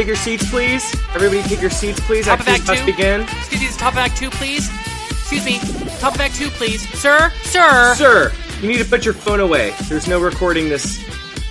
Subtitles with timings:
[0.00, 0.96] take your seats, please?
[1.14, 2.24] Everybody take your seats, please.
[2.24, 2.86] Top of Act must two.
[2.86, 3.20] begin.
[3.20, 4.70] Excuse me, top of act two, please.
[5.10, 5.58] Excuse me,
[5.98, 6.88] top of act two, please.
[6.98, 8.32] Sir, sir, Sir,
[8.62, 9.74] you need to put your phone away.
[9.90, 10.98] There's no recording this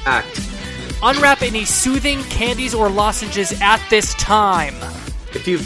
[0.08, 0.42] act.
[1.04, 4.74] unwrap any soothing candies or lozenges at this time.
[5.36, 5.62] If you've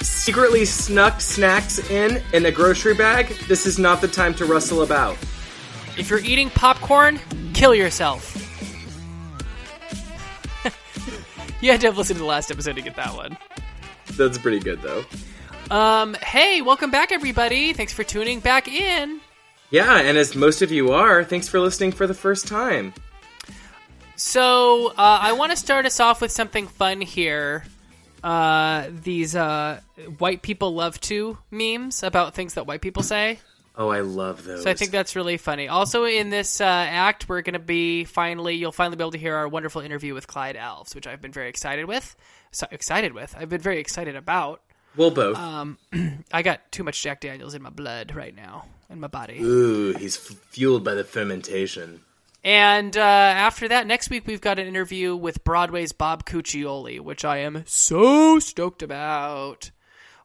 [0.00, 4.82] secretly snuck snacks in in a grocery bag, this is not the time to rustle
[4.82, 5.14] about.
[5.96, 7.18] If you're eating popcorn,
[7.52, 8.37] kill yourself.
[11.60, 13.36] you had to have listened to the last episode to get that one.
[14.16, 15.04] That's pretty good, though.
[15.70, 17.72] Um, hey, welcome back, everybody.
[17.72, 19.20] Thanks for tuning back in.
[19.70, 22.94] Yeah, and as most of you are, thanks for listening for the first time.
[24.16, 27.64] So, uh, I want to start us off with something fun here.
[28.24, 29.80] Uh, these uh,
[30.18, 33.38] white people love to memes about things that white people say.
[33.78, 34.64] Oh, I love those.
[34.64, 35.68] So I think that's really funny.
[35.68, 39.18] Also, in this uh, act, we're going to be finally, you'll finally be able to
[39.18, 42.16] hear our wonderful interview with Clyde Alves, which I've been very excited with.
[42.50, 43.36] So excited with.
[43.38, 44.62] I've been very excited about.
[44.96, 45.36] We'll both.
[45.36, 45.78] Um,
[46.32, 49.38] I got too much Jack Daniels in my blood right now, in my body.
[49.40, 52.00] Ooh, he's f- fueled by the fermentation.
[52.42, 57.24] And uh, after that, next week we've got an interview with Broadway's Bob Cuccioli, which
[57.24, 59.70] I am so stoked about.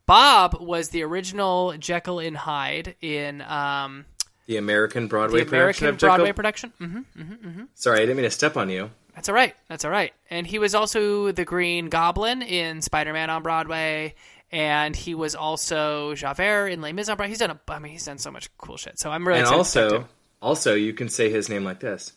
[0.06, 4.06] Bob was the original Jekyll and Hyde in um,
[4.48, 6.16] The American Broadway the production American Jekyll.
[6.18, 6.74] Broadway production.
[6.78, 8.92] hmm Sorry, I didn't mean to step on you.
[9.16, 9.56] That's all right.
[9.68, 10.12] That's all right.
[10.30, 14.16] And he was also the Green Goblin in Spider-Man on Broadway,
[14.52, 17.30] and he was also Javert in Les Mis on Broadway.
[17.30, 19.00] He's done a, I mean, he's done so much cool shit.
[19.00, 20.10] So I'm really and excited to to also,
[20.42, 22.14] also, you can say his name like this: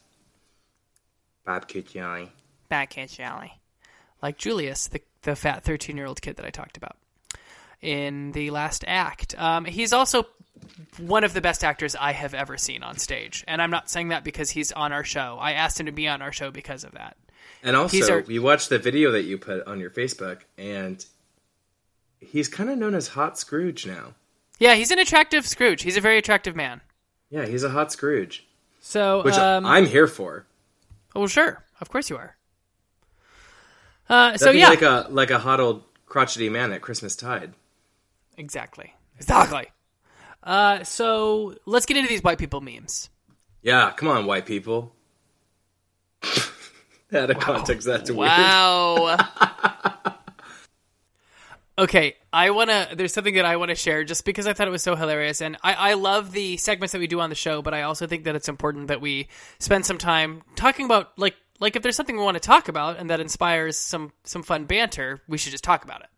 [1.45, 2.31] Bob Cuccioli.
[2.69, 3.51] Back Cuccioli,
[4.23, 6.97] like Julius, the the fat 13 year old kid that I talked about
[7.83, 9.35] in the last act.
[9.39, 10.27] Um, he's also
[10.99, 14.09] one of the best actors I have ever seen on stage, and I'm not saying
[14.09, 15.39] that because he's on our show.
[15.41, 17.17] I asked him to be on our show because of that.
[17.63, 21.05] And also, our- we watched the video that you put on your Facebook, and
[22.21, 24.15] he's kind of known as Hot Scrooge now.
[24.59, 25.83] Yeah, he's an attractive Scrooge.
[25.83, 26.81] He's a very attractive man.
[27.29, 28.47] Yeah, he's a hot Scrooge,
[28.81, 30.47] So, which um, I'm here for.
[31.15, 31.65] Oh, sure.
[31.81, 32.37] Of course you are.
[34.09, 37.53] Uh, so yeah, like a like a hot old crotchety man at Christmas tide.
[38.37, 39.67] Exactly, exactly.
[40.43, 43.11] Uh, so let's get into these white people memes.
[43.63, 44.95] Yeah, come on, white people.
[47.13, 48.31] Out of context, that's weird.
[48.31, 49.17] Wow.
[51.79, 52.89] okay, I wanna.
[52.95, 55.41] There's something that I want to share just because I thought it was so hilarious,
[55.41, 58.07] and I, I love the segments that we do on the show, but I also
[58.07, 61.97] think that it's important that we spend some time talking about like like if there's
[61.97, 65.53] something we want to talk about and that inspires some some fun banter, we should
[65.53, 66.09] just talk about it.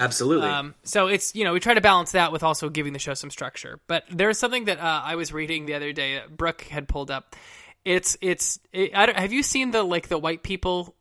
[0.00, 0.48] Absolutely.
[0.48, 3.14] Um, so it's you know we try to balance that with also giving the show
[3.14, 3.78] some structure.
[3.86, 7.10] But there's something that uh, I was reading the other day that Brooke had pulled
[7.10, 7.36] up.
[7.84, 10.96] It's it's it, I don't, have you seen the like the white people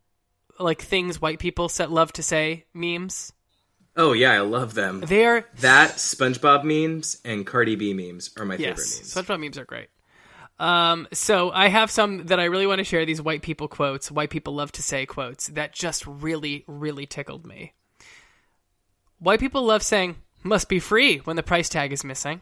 [0.60, 3.32] like things white people set love to say memes?
[3.96, 5.02] oh yeah, I love them.
[5.02, 9.14] They are That SpongeBob memes and Cardi B memes are my favorite yes, memes.
[9.14, 9.90] SpongeBob memes are great.
[10.58, 13.06] Um, so I have some that I really want to share.
[13.06, 17.48] These white people quotes, white people love to say quotes that just really, really tickled
[17.48, 17.74] me.
[19.20, 22.42] White people love saying "must be free" when the price tag is missing.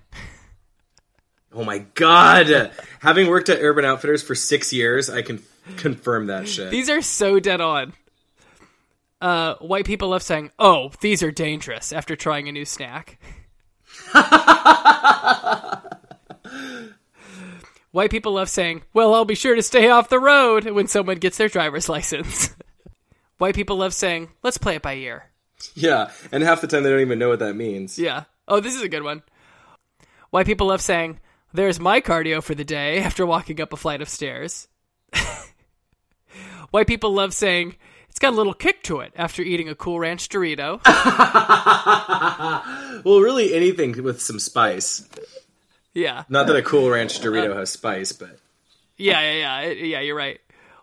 [1.51, 2.71] Oh my god!
[2.99, 5.41] Having worked at Urban Outfitters for six years, I can
[5.77, 6.69] confirm that shit.
[6.69, 7.93] These are so dead on.
[9.19, 13.17] Uh, white people love saying, "Oh, these are dangerous." After trying a new snack.
[17.91, 21.17] white people love saying, "Well, I'll be sure to stay off the road" when someone
[21.17, 22.55] gets their driver's license.
[23.39, 25.31] white people love saying, "Let's play it by ear."
[25.75, 27.97] yeah, and half the time they don't even know what that means.
[27.99, 28.23] Yeah.
[28.47, 29.23] Oh, this is a good one.
[30.29, 31.19] White people love saying,
[31.53, 34.67] "There's my cardio for the day" after walking up a flight of stairs.
[36.71, 37.75] White people love saying,
[38.09, 40.81] "It's got a little kick to it" after eating a Cool Ranch Dorito.
[43.05, 45.07] Well, really anything with some spice.
[45.93, 46.23] yeah.
[46.29, 48.37] Not that a Cool Ranch Dorito has spice, but
[48.97, 49.71] Yeah, yeah, yeah.
[49.71, 50.39] Yeah, you're right.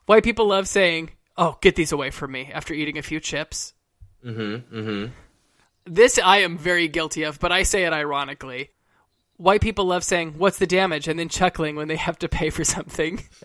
[0.06, 3.73] White people love saying, "Oh, get these away from me" after eating a few chips.
[4.24, 4.76] Mm-hmm.
[4.76, 5.12] Mm-hmm.
[5.86, 8.70] This I am very guilty of, but I say it ironically.
[9.36, 12.50] White people love saying, "What's the damage?" and then chuckling when they have to pay
[12.50, 13.22] for something.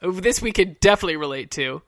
[0.00, 1.82] this we could definitely relate to.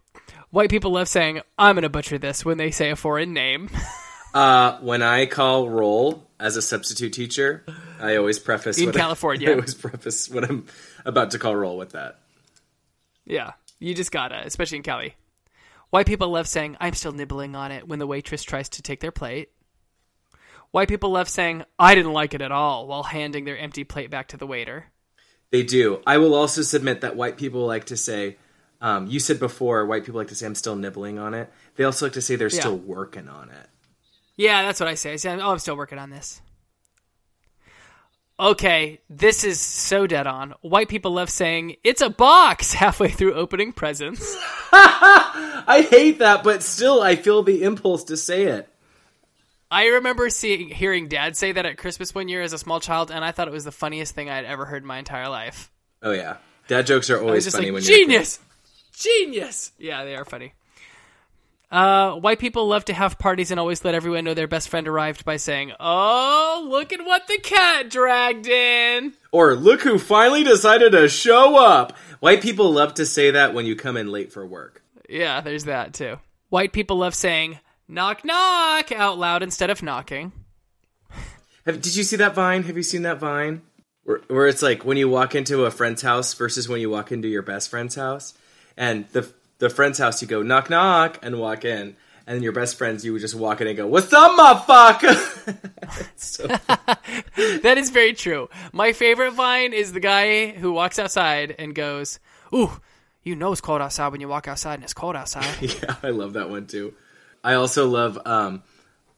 [0.50, 3.70] White people love saying, "I'm gonna butcher this" when they say a foreign name.
[4.34, 7.64] uh, when I call roll as a substitute teacher,
[8.00, 9.50] I always preface In what I- California.
[9.52, 10.66] I, always preface what I'm
[11.04, 12.18] about to call roll with that.
[13.24, 15.14] Yeah, you just gotta, especially in Cali.
[15.90, 19.00] White people love saying, I'm still nibbling on it when the waitress tries to take
[19.00, 19.50] their plate.
[20.72, 24.10] White people love saying, I didn't like it at all while handing their empty plate
[24.10, 24.86] back to the waiter.
[25.50, 26.02] They do.
[26.04, 28.38] I will also submit that white people like to say,
[28.80, 31.52] um, you said before, white people like to say, I'm still nibbling on it.
[31.76, 32.58] They also like to say they're Yeah.
[32.60, 33.68] still working on it.
[34.36, 35.12] Yeah, that's what I say.
[35.12, 36.40] I say, oh, I'm still working on this.
[38.38, 40.54] Okay, this is so dead on.
[40.60, 44.36] White people love saying, it's a box halfway through opening presents.
[44.72, 48.68] I hate that, but still, I feel the impulse to say it.
[49.70, 53.10] I remember seeing, hearing dad say that at Christmas one year as a small child,
[53.10, 55.70] and I thought it was the funniest thing I'd ever heard in my entire life.
[56.02, 56.38] Oh, yeah.
[56.66, 57.96] Dad jokes are always funny like, when you're.
[57.98, 58.40] genius!
[58.94, 59.72] Genius!
[59.78, 60.54] Yeah, they are funny.
[61.70, 64.86] Uh, white people love to have parties and always let everyone know their best friend
[64.86, 69.12] arrived by saying, Oh, look at what the cat dragged in!
[69.32, 71.96] Or look who finally decided to show up.
[72.20, 74.82] White people love to say that when you come in late for work.
[75.08, 76.18] Yeah, there's that too.
[76.48, 77.58] White people love saying
[77.88, 80.32] knock knock out loud instead of knocking.
[81.66, 82.62] Have, did you see that vine?
[82.64, 83.62] Have you seen that vine?
[84.04, 87.10] Where, where it's like when you walk into a friend's house versus when you walk
[87.10, 88.34] into your best friend's house,
[88.76, 91.96] and the the friend's house you go knock knock and walk in,
[92.26, 95.70] and then your best friends you would just walk in and go what's up, motherfucker?
[96.16, 96.46] So,
[97.62, 98.48] That is very true.
[98.72, 102.18] My favorite vine is the guy who walks outside and goes,
[102.54, 102.80] "Ooh,
[103.22, 106.10] you know it's cold outside when you walk outside and it's cold outside." yeah, I
[106.10, 106.94] love that one too.
[107.44, 108.62] I also love um,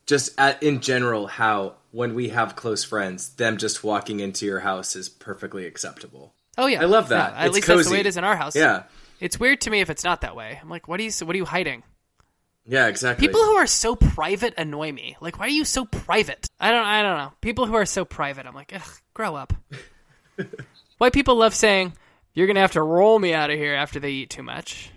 [0.06, 4.60] just at, in general how when we have close friends, them just walking into your
[4.60, 6.34] house is perfectly acceptable.
[6.58, 7.32] Oh yeah, I love that.
[7.32, 8.56] Yeah, at It's least that's the way it is in our house.
[8.56, 8.82] Yeah,
[9.20, 10.58] it's weird to me if it's not that way.
[10.60, 11.10] I'm like, what are you?
[11.24, 11.82] What are you hiding?
[12.66, 13.26] yeah, exactly.
[13.26, 15.16] People who are so private annoy me.
[15.20, 16.48] Like, why are you so private?
[16.58, 16.84] I don't.
[16.84, 17.32] I don't know.
[17.40, 19.52] People who are so private, I'm like, ugh, grow up.
[20.98, 21.92] White people love saying,
[22.34, 24.90] "You're gonna have to roll me out of here" after they eat too much.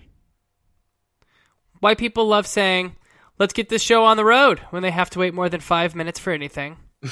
[1.79, 2.95] White people love saying,
[3.37, 5.95] "Let's get this show on the road" when they have to wait more than five
[5.95, 6.77] minutes for anything.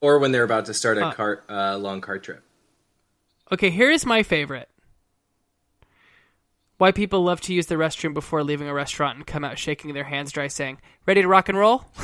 [0.00, 2.42] or when they're about to start a cart uh, long car trip.
[3.52, 4.68] Okay, here is my favorite.
[6.80, 9.92] White people love to use the restroom before leaving a restaurant and come out shaking
[9.92, 11.84] their hands dry, saying, "Ready to rock and roll."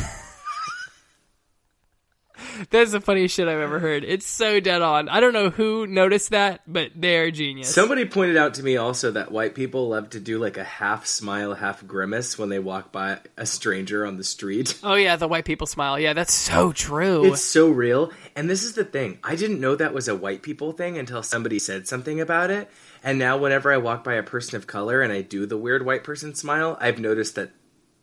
[2.71, 4.05] That's the funniest shit I've ever heard.
[4.05, 5.09] It's so dead on.
[5.09, 7.75] I don't know who noticed that, but they're genius.
[7.75, 11.07] Somebody pointed out to me also that white people love to do like a half
[11.07, 14.79] smile, half grimace when they walk by a stranger on the street.
[14.85, 15.99] oh yeah, the white people smile.
[15.99, 17.33] Yeah, that's so true.
[17.33, 18.13] It's so real.
[18.35, 19.21] And this is the thing.
[19.25, 22.71] I didn't know that was a white people thing until somebody said something about it.
[23.07, 25.87] And now whenever I walk by a person of color and I do the weird
[25.87, 27.53] white person smile, I've noticed that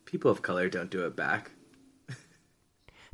[0.06, 1.52] people of color don't do it back.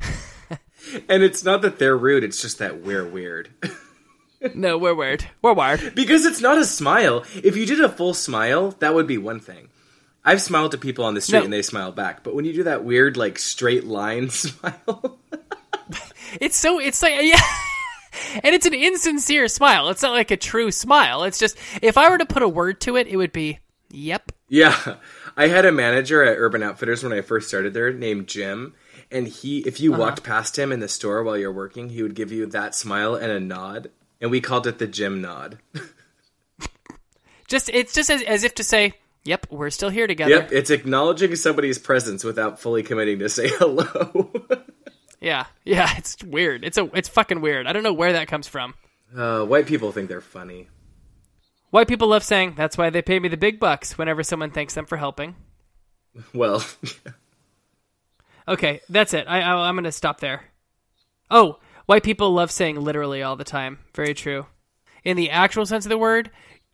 [1.08, 3.48] and it's not that they're rude, it's just that we're weird.
[4.54, 5.26] no, we're weird.
[5.42, 5.96] We're weird.
[5.96, 7.24] Because it's not a smile.
[7.34, 9.68] If you did a full smile, that would be one thing.
[10.24, 11.44] I've smiled to people on the street No.
[11.46, 12.22] and they smile back.
[12.22, 15.18] But when you do that weird, like, straight line smile,
[16.40, 16.78] It's so.
[16.78, 17.40] It's like yeah.
[18.42, 19.88] And it's an insincere smile.
[19.88, 21.24] It's not like a true smile.
[21.24, 23.58] It's just if I were to put a word to it, it would be
[23.90, 24.32] yep.
[24.48, 24.96] yeah.
[25.36, 28.74] I had a manager at Urban Outfitters when I first started there named Jim.
[29.10, 30.00] And he, if you uh-huh.
[30.00, 33.14] walked past him in the store while you're working, he would give you that smile
[33.14, 33.90] and a nod.
[34.20, 35.58] And we called it the Jim nod.
[37.50, 38.92] Just it's just as, as if to say,
[39.24, 43.48] "Yep, we're still here together." Yep, it's acknowledging somebody's presence without fully committing to say
[43.58, 44.30] hello.
[45.20, 46.64] Yeah, yeah, it's weird.
[46.64, 47.66] It's a it's fucking weird.
[47.66, 48.74] I don't know where that comes from.
[49.16, 50.68] uh, white people think they're funny.
[51.70, 54.74] White people love saying that's why they pay me the big bucks whenever someone thanks
[54.74, 55.34] them for helping.
[56.34, 56.64] Well,
[58.48, 59.26] Okay, that's it.
[59.28, 60.44] I, I I'm gonna stop there.
[61.30, 63.78] Oh, white people love saying literally all the time.
[63.94, 64.46] Very true.
[65.04, 66.30] In the actual sense of the word,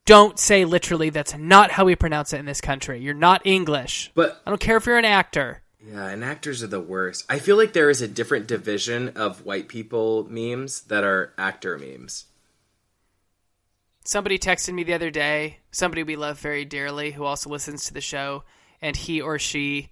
[0.06, 1.10] don't say literally.
[1.10, 3.00] That's not how we pronounce it in this country.
[3.00, 4.10] You're not English.
[4.14, 5.62] but I don't care if you're an actor.
[5.86, 7.24] Yeah, and actors are the worst.
[7.28, 11.78] I feel like there is a different division of white people memes that are actor
[11.78, 12.26] memes.
[14.04, 17.94] Somebody texted me the other day, somebody we love very dearly who also listens to
[17.94, 18.44] the show,
[18.80, 19.90] and he or she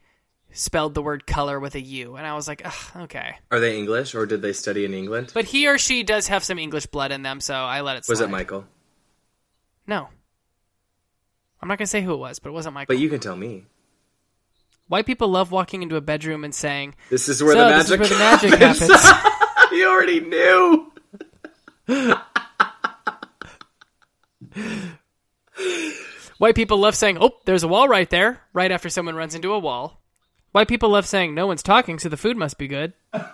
[0.51, 2.17] spelled the word color with a U.
[2.17, 3.37] And I was like, Ugh, okay.
[3.51, 5.33] Are they English or did they study in England?
[5.35, 8.05] But he or she does have some English blood in them, so I let it
[8.05, 8.13] slide.
[8.13, 8.65] Was it Michael?
[9.87, 10.09] No.
[11.61, 12.95] I'm not going to say who it was, but it wasn't Michael.
[12.95, 13.67] But you can tell me.
[14.89, 17.91] White people love walking into a bedroom and saying, This is where So, the this
[17.91, 19.73] is magic where the magic happens.
[19.73, 20.93] you already knew.
[26.39, 29.53] White people love saying, oh, there's a wall right there, right after someone runs into
[29.53, 30.03] a wall.
[30.53, 32.93] White people love saying, no one's talking, so the food must be good.
[33.13, 33.25] I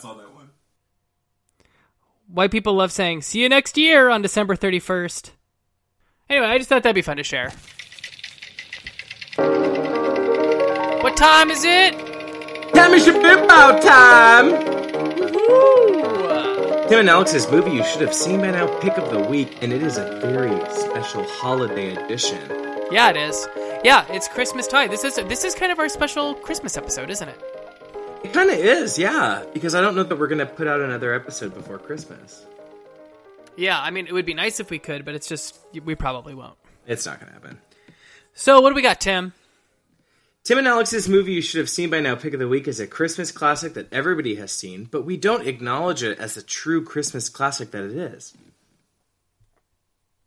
[0.00, 0.50] saw that one.
[2.28, 5.30] White people love saying, see you next year on December 31st.
[6.30, 7.52] Anyway, I just thought that'd be fun to share.
[11.04, 11.92] What time is it?
[12.74, 14.52] Time is your about time.
[15.34, 16.88] Woo!
[16.88, 19.70] Tim and Alex's movie you should have seen by now, pick of the week, and
[19.70, 22.40] it is a very special holiday edition.
[22.90, 23.46] Yeah, it is.
[23.84, 24.88] Yeah, it's Christmas time.
[24.88, 27.38] This is this is kind of our special Christmas episode, isn't it?
[28.24, 30.80] It kind of is, yeah, because I don't know that we're going to put out
[30.80, 32.46] another episode before Christmas.
[33.58, 36.32] Yeah, I mean, it would be nice if we could, but it's just we probably
[36.34, 36.56] won't.
[36.86, 37.58] It's not going to happen.
[38.32, 39.34] So, what do we got, Tim?
[40.44, 42.78] Tim and Alex's movie you should have seen by now, pick of the week, is
[42.78, 46.84] a Christmas classic that everybody has seen, but we don't acknowledge it as the true
[46.84, 48.36] Christmas classic that it is.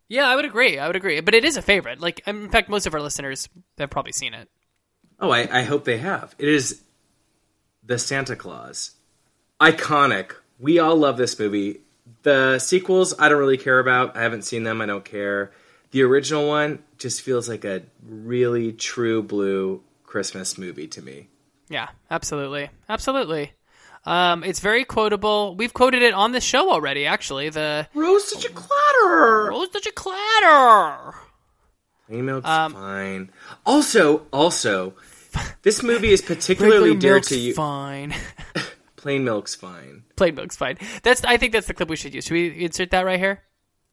[0.08, 0.76] Yeah, I would agree.
[0.76, 2.00] I would agree, but it is a favorite.
[2.00, 3.48] Like, um, in fact, most of our listeners
[3.78, 4.48] have probably seen it.
[5.20, 6.34] Oh, I, I hope they have.
[6.36, 6.82] It is
[7.84, 8.96] The Santa Claus.
[9.60, 10.32] Iconic.
[10.58, 11.82] We all love this movie.
[12.24, 14.16] The sequels, I don't really care about.
[14.16, 14.80] I haven't seen them.
[14.80, 15.52] I don't care.
[15.92, 21.28] The original one just feels like a really true blue Christmas movie to me.
[21.68, 23.52] Yeah, absolutely, absolutely.
[24.06, 25.54] Um, it's very quotable.
[25.54, 27.04] We've quoted it on the show already.
[27.04, 29.52] Actually, the Rose such a clatter.
[29.52, 31.14] "Oh, such a clatter."
[32.06, 33.30] Plain milk's Um, fine.
[33.66, 34.94] Also, also,
[35.62, 37.52] this movie is particularly dear milk's to you.
[37.52, 38.14] Fine.
[38.96, 40.04] Plain milk's fine.
[40.16, 40.78] Plain milk's fine.
[41.02, 41.22] That's.
[41.24, 42.24] I think that's the clip we should use.
[42.24, 43.42] Should we insert that right here?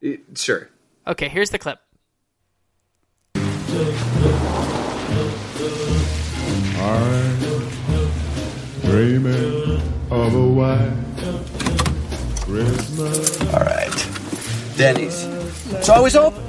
[0.00, 0.70] It- sure.
[1.06, 1.78] Okay, here's the clip.
[6.86, 7.40] I'm
[8.82, 10.92] dreaming of a white
[12.42, 13.40] Christmas.
[13.52, 13.90] All right.
[14.76, 15.24] Denny's.
[15.72, 16.40] It's always open.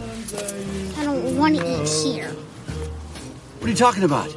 [0.95, 2.29] I don't want to eat here.
[2.29, 4.27] What are you talking about?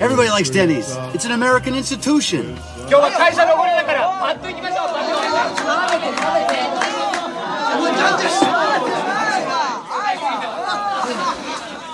[0.00, 0.96] Everybody likes Denny's.
[1.12, 2.56] It's an American institution.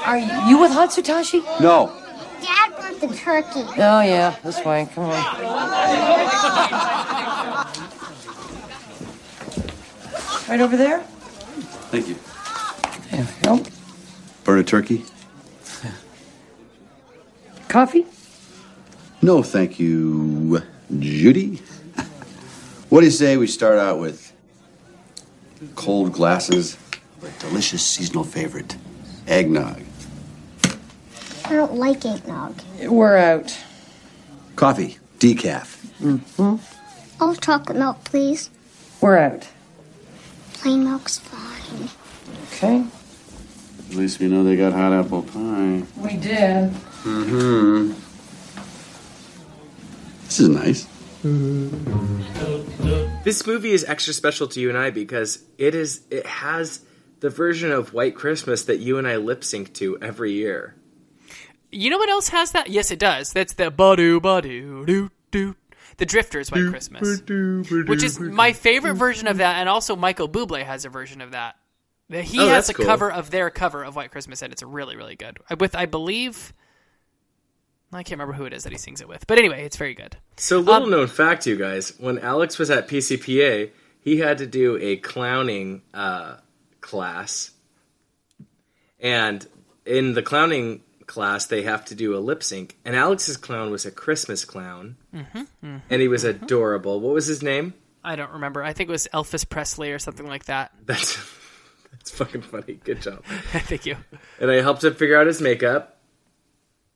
[0.07, 1.43] Are you with Hatsutashi?
[1.61, 2.00] No.
[2.81, 3.61] Dad brought the turkey.
[3.77, 4.87] Oh yeah, that's fine.
[4.89, 5.13] Come on.
[10.49, 11.01] Right over there.
[11.91, 12.17] Thank you.
[13.11, 13.65] There we go.
[14.45, 15.05] Burn a turkey?
[17.69, 18.07] Coffee?
[19.23, 20.63] No, thank you,
[20.99, 21.63] Judy.
[22.89, 24.33] What do you say we start out with
[25.77, 28.77] cold glasses of a delicious seasonal favorite,
[29.29, 29.83] eggnog?
[31.51, 32.61] I don't like eggnog.
[32.85, 33.59] We're out.
[34.55, 35.79] Coffee, decaf.
[37.21, 38.51] All chocolate milk, please.
[39.01, 39.49] We're out.
[40.53, 41.89] Plain milk's fine.
[42.53, 42.85] Okay.
[43.89, 45.83] At least we know they got hot apple pie.
[45.97, 46.71] We did.
[47.03, 47.95] Mm-hmm.
[50.27, 50.87] This is nice.
[53.25, 56.81] This movie is extra special to you and I because it is it has
[57.19, 60.77] the version of White Christmas that you and I lip sync to every year.
[61.73, 62.69] You know what else has that?
[62.71, 63.33] Yes, it does.
[63.33, 65.57] That's the ba-doo, ba-doo, doo, doo.
[65.99, 67.21] The Drifters White Christmas.
[67.89, 71.33] Which is my favorite version of that, and also Michael Bublé has a version of
[71.33, 71.57] that.
[72.11, 72.87] He Oh, has that's a cool.
[72.87, 75.39] cover of their cover of White Christmas, and it's really, really good.
[75.61, 76.53] With, I believe,
[77.93, 79.95] I can't remember who it is that he sings it with, but anyway, it's very
[79.95, 80.17] good.
[80.37, 84.47] So little Um, known fact, you guys, when Alex was at PCPA, he had to
[84.47, 86.37] do a clowning uh,
[86.81, 87.51] class,
[88.99, 89.47] and
[89.85, 92.79] in the clowning class, they have to do a lip sync.
[92.87, 97.01] And Alex's clown was a Christmas clown, Mm-hmm, and he was adorable.
[97.01, 97.75] What was his name?
[98.03, 98.63] I don't remember.
[98.65, 100.73] I think it was Elvis Presley or something like that.
[100.87, 101.19] That's
[101.93, 102.75] that's fucking funny.
[102.85, 103.23] Good job.
[103.53, 103.97] Thank you.
[104.41, 105.99] and I helped him figure out his makeup.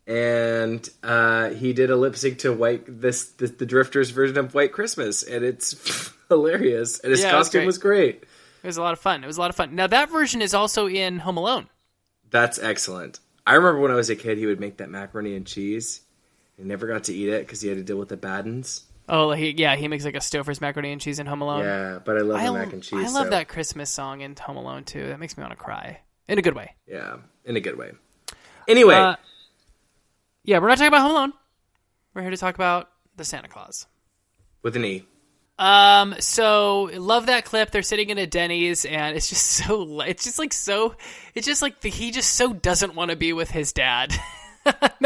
[0.07, 4.53] And uh, he did a lip sync to White this, this the Drifters version of
[4.55, 7.01] White Christmas, and it's hilarious.
[7.01, 7.67] And his Yeah, it was costume great.
[7.67, 8.15] was great.
[8.63, 9.25] It was a lot of fun.
[9.25, 9.75] It was a lot of fun.
[9.75, 11.69] Now that version is also in Home Alone.
[12.31, 13.19] That's excellent.
[13.47, 16.01] I remember when I was a kid, he would make that macaroni and cheese.
[16.57, 18.83] He never got to eat it because he had to deal with the Baddens.
[19.09, 21.61] Oh, he, yeah, he makes like a Stouffer's macaroni and cheese in Home Alone.
[21.65, 23.01] Yeah, but I love I, the mac and cheese.
[23.11, 25.09] I love so- that Christmas song in Home Alone too.
[25.09, 26.75] That makes me want to cry in a good way.
[26.87, 27.93] Yeah, in a good way.
[28.67, 29.17] Anyway, Uh,
[30.45, 31.33] yeah, we're not talking about Home Alone.
[32.15, 33.87] We're here to talk about the Santa Claus.
[34.63, 35.05] with an E.
[35.59, 37.71] Um, so love that clip.
[37.71, 40.01] They're sitting in a Denny's, and it's just so.
[40.01, 40.95] It's just like so.
[41.35, 44.13] It's just like the, he just so doesn't want to be with his dad.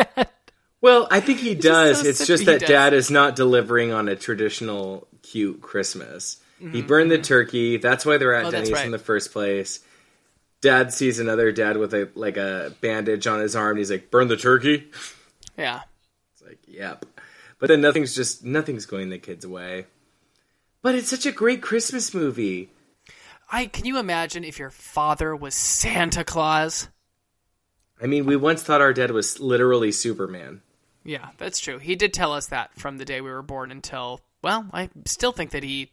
[0.80, 2.02] Well, I think he does.
[2.02, 2.68] so it's just that does.
[2.68, 6.36] dad is not delivering on a traditional cute Christmas.
[6.60, 7.78] He burned the turkey.
[7.78, 8.48] That's why they're at Mm-hmm.
[8.48, 8.84] Oh, Denny's right.
[8.86, 9.80] in the first place.
[10.60, 13.70] Dad sees another dad with a like a bandage on his arm.
[13.70, 14.88] And he's like, "Burn the turkey."
[15.56, 15.80] yeah,
[16.34, 17.06] It's like, "Yep."
[17.58, 19.86] But then nothing's just nothing's going the kids' way.
[20.82, 22.70] But it's such a great Christmas movie.
[23.50, 26.88] I can you imagine if your father was Santa Claus?
[28.00, 30.62] I mean, we once thought our dad was literally Superman.
[31.04, 31.78] Yeah, that's true.
[31.78, 35.32] He did tell us that from the day we were born until well, I still
[35.32, 35.90] think that he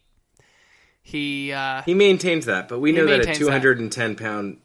[1.02, 4.58] He uh, He maintained that, but we know that a 210 pound,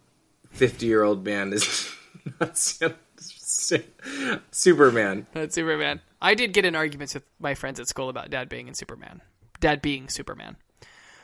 [0.51, 1.90] 50 year old man is
[2.40, 2.58] not
[4.51, 5.28] Superman.
[5.34, 6.01] That's Superman.
[6.22, 9.22] I did get in arguments with my friends at school about Dad being in Superman.
[9.62, 10.58] Dad being Superman.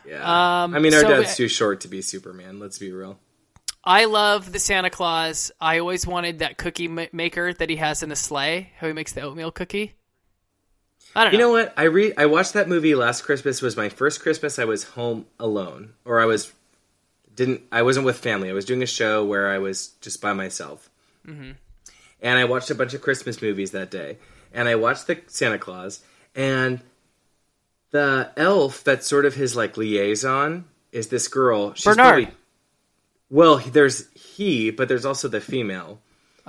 [0.07, 0.63] Yeah.
[0.63, 2.59] Um, I mean, our so- dad's too short to be Superman.
[2.59, 3.19] Let's be real.
[3.83, 5.51] I love the Santa Claus.
[5.61, 8.71] I always wanted that cookie maker that he has in the sleigh.
[8.79, 9.93] How he makes the oatmeal cookie.
[11.15, 11.45] I don't You know.
[11.47, 11.73] know what?
[11.77, 13.61] I re I watched that movie last Christmas.
[13.61, 16.51] Was my first Christmas I was home alone, or I was
[17.33, 18.49] didn't I wasn't with family.
[18.49, 20.89] I was doing a show where I was just by myself,
[21.25, 21.51] Mm-hmm.
[22.21, 24.17] and I watched a bunch of Christmas movies that day.
[24.53, 26.01] And I watched the Santa Claus,
[26.35, 26.81] and
[27.97, 31.73] the elf that's sort of his like liaison is this girl.
[31.73, 31.97] She's Bernard.
[32.23, 32.37] probably-
[33.29, 35.99] well, there's he, but there's also the female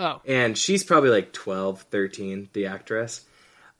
[0.01, 3.25] Oh, and she's probably like 12 13 the actress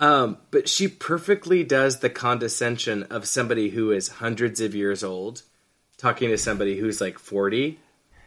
[0.01, 5.43] um, but she perfectly does the condescension of somebody who is hundreds of years old
[5.97, 7.79] talking to somebody who's like 40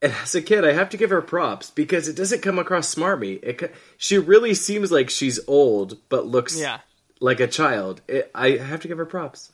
[0.00, 2.94] and as a kid i have to give her props because it doesn't come across
[2.94, 6.78] smarmy it, she really seems like she's old but looks yeah.
[7.24, 9.50] Like a child it, i have to give her props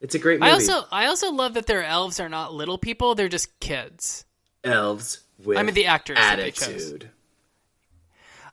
[0.00, 2.78] it's a great movie I also I also love that their elves are not little
[2.78, 4.24] people; they're just kids.
[4.64, 6.68] elves with I mean, the actors that they chose.
[6.68, 7.10] attitude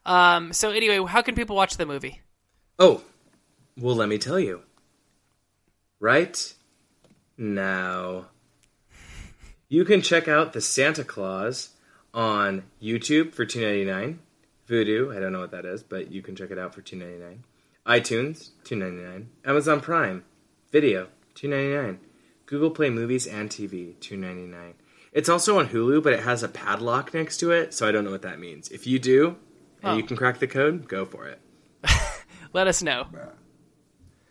[0.06, 0.52] Um.
[0.54, 2.22] So anyway, how can people watch the movie?
[2.78, 3.04] Oh,
[3.78, 4.62] well, let me tell you.
[6.00, 6.54] Right
[7.38, 8.26] now,
[9.70, 11.70] you can check out the Santa Claus
[12.14, 14.20] on YouTube for two ninety nine.
[14.68, 16.98] Vudu, I don't know what that is, but you can check it out for two
[16.98, 17.44] ninety nine.
[17.88, 19.30] iTunes, two ninety nine.
[19.46, 20.24] Amazon Prime,
[20.72, 22.00] Video, two ninety nine.
[22.46, 24.74] Google Play Movies and TV, two ninety nine.
[25.14, 28.04] It's also on Hulu, but it has a padlock next to it, so I don't
[28.06, 28.70] know what that means.
[28.70, 29.38] If you do,
[29.82, 29.98] and Oh.
[29.98, 31.40] you can crack the code, go for it.
[32.54, 33.08] Let us know.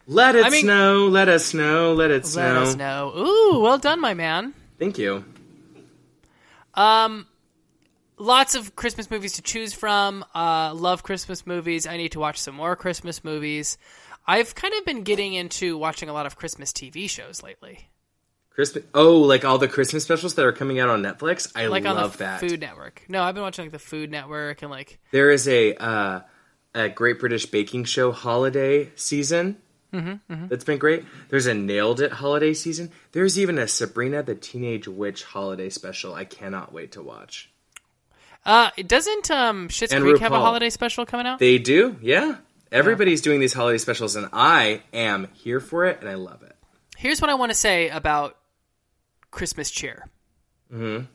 [0.06, 1.08] Let it I mean- snow.
[1.08, 1.92] Let us know.
[1.94, 2.62] Let it Let snow.
[2.62, 3.12] us know.
[3.16, 4.54] Ooh, well done, my man.
[4.78, 5.24] Thank you.
[6.74, 7.26] Um,
[8.18, 10.24] Lots of Christmas movies to choose from.
[10.34, 11.86] Uh, love Christmas movies.
[11.86, 13.76] I need to watch some more Christmas movies.
[14.26, 17.88] I've kind of been getting into watching a lot of Christmas TV shows lately,
[18.50, 18.84] Christmas.
[18.94, 21.52] Oh, like all the Christmas specials that are coming out on Netflix.
[21.54, 22.40] I like on love the that.
[22.40, 23.02] Food Network.
[23.08, 26.20] No, I've been watching like the Food Network and like There is a uh,
[26.74, 29.58] a Great British Baking Show holiday season.
[29.92, 31.04] Mm-hmm, That's been great.
[31.28, 32.90] There's a Nailed It holiday season.
[33.12, 36.14] There's even a Sabrina the Teenage Witch holiday special.
[36.14, 37.50] I cannot wait to watch.
[38.46, 41.40] Uh, doesn't um Creek have a holiday special coming out?
[41.40, 42.36] They do, yeah.
[42.70, 46.54] Everybody's doing these holiday specials, and I am here for it, and I love it.
[46.96, 48.36] Here's what I want to say about
[49.30, 50.08] Christmas cheer.
[50.72, 51.06] Mm-hmm.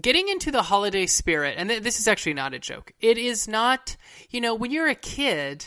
[0.00, 2.92] Getting into the holiday spirit, and th- this is actually not a joke.
[3.00, 3.96] It is not,
[4.30, 5.64] you know, when you're a kid,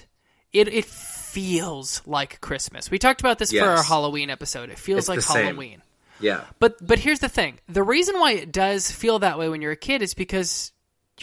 [0.53, 2.91] it it feels like Christmas.
[2.91, 4.69] We talked about this for our Halloween episode.
[4.69, 5.45] It feels It's like the same.
[5.45, 5.81] Halloween.
[6.19, 9.61] Yeah, But but here's the thing: the reason why it does feel that way when
[9.63, 10.71] you're a kid is because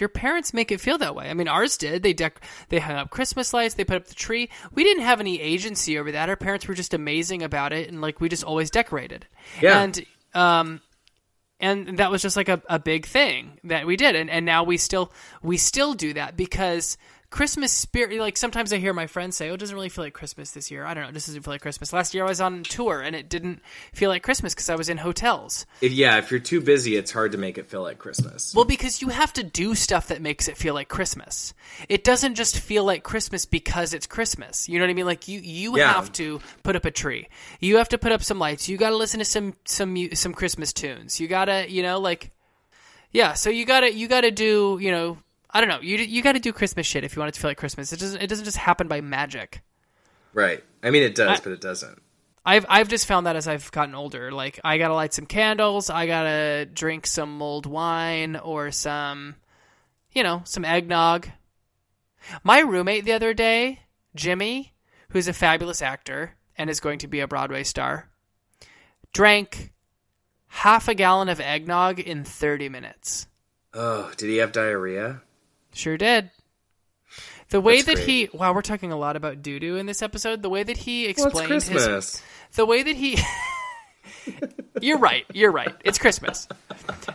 [0.00, 1.28] your parents make it feel that way.
[1.30, 2.02] I mean, ours did.
[2.02, 3.74] They dec- they hung up Christmas lights.
[3.74, 4.50] They put up the tree.
[4.72, 6.28] We didn't have any agency over that.
[6.28, 9.26] Our parents were just amazing about it, and like we just always decorated.
[9.60, 9.80] Yeah.
[9.80, 10.80] And um,
[11.60, 14.64] and that was just like a, a big thing that we did, and and now
[14.64, 16.96] we still we still do that because.
[17.30, 20.14] Christmas spirit, like sometimes I hear my friends say, "Oh, it doesn't really feel like
[20.14, 21.92] Christmas this year." I don't know, just doesn't feel like Christmas.
[21.92, 23.60] Last year I was on tour and it didn't
[23.92, 25.66] feel like Christmas because I was in hotels.
[25.82, 26.16] if, yeah.
[26.16, 28.54] If you're too busy, it's hard to make it feel like Christmas.
[28.54, 31.52] Well, because you have to do stuff that makes it feel like Christmas.
[31.90, 34.66] It doesn't just feel like Christmas because it's Christmas.
[34.66, 35.06] You know what I mean?
[35.06, 35.92] Like you, you Yeah.
[35.92, 37.28] have to put up a tree.
[37.60, 38.70] You have to put up some lights.
[38.70, 41.20] You got to listen to some some some Christmas tunes.
[41.20, 42.30] You gotta, you know, like
[43.12, 43.34] yeah.
[43.34, 45.18] So you gotta you gotta do, you know,
[45.50, 45.80] I don't know.
[45.80, 47.92] You you got to do Christmas shit if you want it to feel like Christmas.
[47.92, 49.62] It doesn't it doesn't just happen by magic.
[50.34, 50.62] right.
[50.82, 52.02] I mean, it does, I- but it doesn't.
[52.46, 55.90] I've I've just found that as I've gotten older, like I gotta light some candles,
[55.90, 59.34] I gotta drink some mulled wine or some,
[60.12, 61.28] you know, some eggnog.
[62.44, 63.80] My roommate the other day,
[64.14, 64.72] Jimmy,
[65.10, 68.08] who's a fabulous actor and is going to be a Broadway star,
[69.12, 69.72] drank
[70.46, 73.26] half a gallon of eggnog in thirty minutes.
[73.74, 75.20] Oh, did he have diarrhea?
[75.72, 76.30] Sure did.
[77.50, 80.02] The way That's that he wow, we're talking a lot about doo doo in this
[80.02, 80.42] episode.
[80.42, 82.22] The way that he Well, it's explained his
[82.54, 83.18] the way that he
[84.80, 85.24] You're right.
[85.32, 85.74] You're right.
[85.84, 86.46] It's Christmas.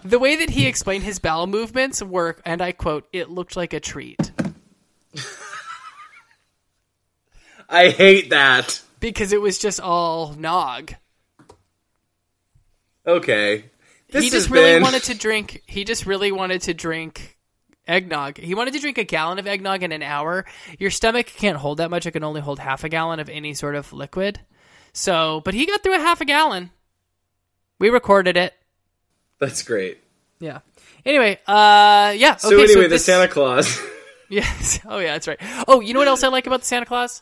[0.04, 3.74] The way that he explained his bowel movements were, and I quote, "It looked like
[3.74, 4.32] a treat."
[7.70, 8.82] I hate that.
[9.00, 10.94] Because it was just all nog.
[13.06, 13.66] Okay.
[14.10, 14.84] This he just really been...
[14.84, 15.64] wanted to drink.
[15.66, 17.33] He just really wanted to drink
[17.88, 18.38] eggnog.
[18.38, 20.46] He wanted to drink a gallon of eggnog in an hour.
[20.80, 22.06] Your stomach can't hold that much.
[22.06, 24.40] It can only hold half a gallon of any sort of liquid.
[24.94, 26.72] So, but he got through a half a gallon.
[27.80, 28.54] We recorded it.
[29.40, 30.00] That's great.
[30.40, 30.60] Yeah.
[31.06, 32.36] Anyway, uh, yeah.
[32.38, 33.82] So okay, anyway, the this- Santa Claus.
[34.30, 34.80] Yes.
[34.88, 35.38] Oh yeah, that's right.
[35.68, 37.22] Oh, you know what else I like about the Santa Claus?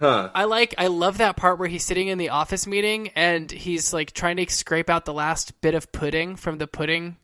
[0.00, 0.30] huh.
[0.34, 3.92] I like I love that part where he's sitting in the office meeting and he's
[3.92, 7.16] like trying to scrape out the last bit of pudding from the pudding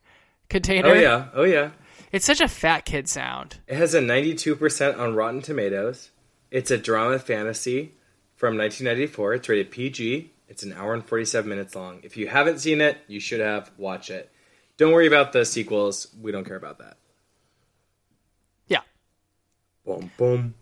[0.49, 0.91] container.
[0.91, 1.27] Oh yeah.
[1.35, 1.71] Oh yeah.
[2.15, 3.57] It's such a fat kid sound.
[3.67, 6.13] It has a 92% on Rotten Tomatoes.
[6.49, 7.95] It's a drama fantasy
[8.37, 9.35] from 1994.
[9.35, 10.33] It's rated PG.
[10.47, 11.99] It's an hour and 47 minutes long.
[12.05, 13.73] If you haven't seen it, you should have.
[13.77, 14.31] Watch it.
[14.77, 16.07] Don't worry about the sequels.
[16.23, 16.99] We don't care about that.
[18.69, 18.83] Yeah.
[19.85, 20.55] Boom, boom.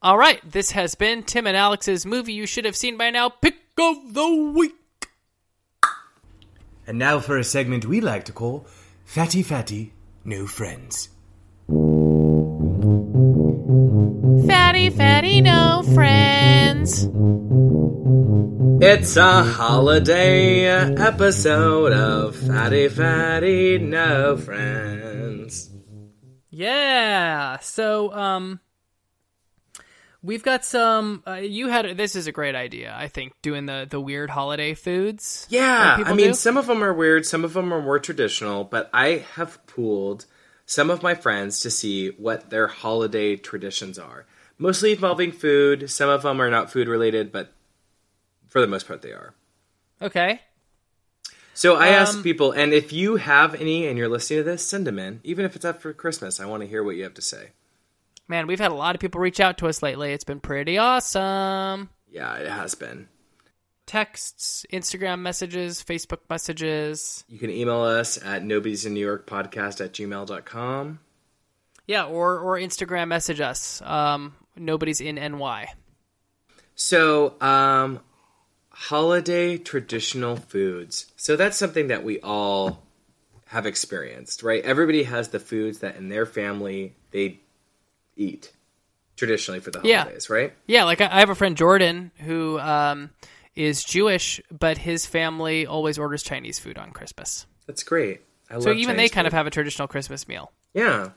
[0.00, 3.28] All right, this has been Tim and Alex's movie you should have seen by now.
[3.28, 4.76] Pick of the week.
[6.86, 8.66] And now for a segment we like to call
[9.04, 9.92] Fatty Fatty
[10.28, 11.08] No Friends.
[14.46, 17.08] Fatty, fatty, no friends.
[18.84, 25.70] It's a holiday episode of Fatty Fatty No Friends.
[26.50, 27.58] Yeah.
[27.60, 28.60] So, um,
[30.22, 31.22] we've got some.
[31.26, 32.94] Uh, you had this is a great idea.
[32.96, 35.46] I think doing the the weird holiday foods.
[35.50, 36.34] Yeah, I mean, do.
[36.34, 40.26] some of them are weird, some of them are more traditional, but I have pooled
[40.66, 44.26] some of my friends to see what their holiday traditions are.
[44.58, 45.88] Mostly involving food.
[45.90, 47.52] Some of them are not food related, but
[48.48, 49.34] for the most part, they are.
[50.02, 50.40] Okay.
[51.54, 54.64] So I asked Um, people, and if you have any and you're listening to this,
[54.64, 55.20] send them in.
[55.24, 57.50] Even if it's up for Christmas, I want to hear what you have to say.
[58.28, 60.12] Man, we've had a lot of people reach out to us lately.
[60.12, 61.88] It's been pretty awesome.
[62.10, 63.08] Yeah, it has been.
[63.86, 67.24] Texts, Instagram messages, Facebook messages.
[67.28, 71.00] You can email us at nobody's in New York podcast at gmail.com.
[71.86, 73.80] Yeah, or or Instagram message us.
[73.80, 75.68] Um, nobody's in NY.
[76.74, 78.00] So, um,
[78.68, 81.06] holiday traditional foods.
[81.16, 82.82] So that's something that we all
[83.46, 84.62] have experienced, right?
[84.62, 87.40] Everybody has the foods that in their family they
[88.18, 88.52] eat
[89.16, 90.02] traditionally for the Yeah.
[90.02, 90.52] holidays, right?
[90.66, 93.10] Yeah, like I have a friend Jordan who um,
[93.56, 97.46] is Jewish, but his family always orders Chinese food on Christmas.
[97.66, 98.20] That's great.
[98.50, 100.52] I So even they Chinese kind of have a traditional Christmas meal.
[100.74, 101.10] Yeah.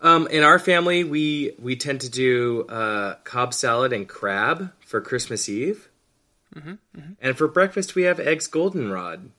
[0.00, 5.00] Um, in our family, we we tend to do uh, cob salad and crab for
[5.00, 5.88] Christmas Eve,
[6.54, 9.30] Mm-hmm, and for breakfast we have eggs goldenrod.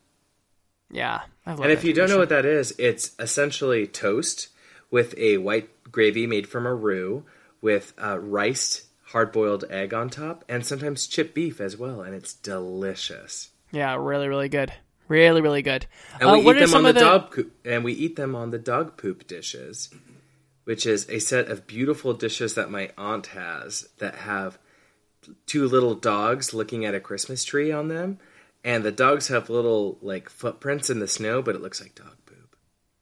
[0.90, 4.50] Yeah, I love And if you don't know what that is, it's essentially toast
[4.90, 7.24] with a white gravy made from a roux
[7.62, 12.14] with uh, riced hard boiled egg on top, and sometimes chipped beef as well, and
[12.14, 13.52] it's delicious.
[13.72, 14.74] yeah, really, really good,
[15.08, 15.86] really, really good.
[16.20, 18.36] And Uh, we what eat them on the, the dog poop, and we eat them
[18.36, 19.90] on the dog poop dishes,
[20.66, 24.58] which is a set of beautiful dishes that my aunt has that have
[25.46, 28.18] two little dogs looking at a Christmas tree on them,
[28.64, 32.18] and the dogs have little like footprints in the snow, but it looks like dog.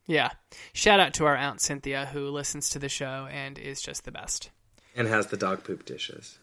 [0.08, 0.32] Yeah.
[0.74, 4.12] Shout out to our Aunt Cynthia who listens to the show and is just the
[4.12, 4.50] best.
[4.96, 6.38] And has the dog poop dishes.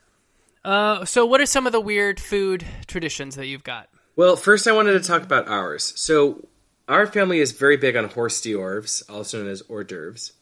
[0.64, 3.88] Uh, so, what are some of the weird food traditions that you've got?
[4.16, 5.92] Well, first I wanted to talk about ours.
[5.94, 6.48] So
[6.88, 10.32] our family is very big on horse d'oeuvres, also known as hors d'oeuvres.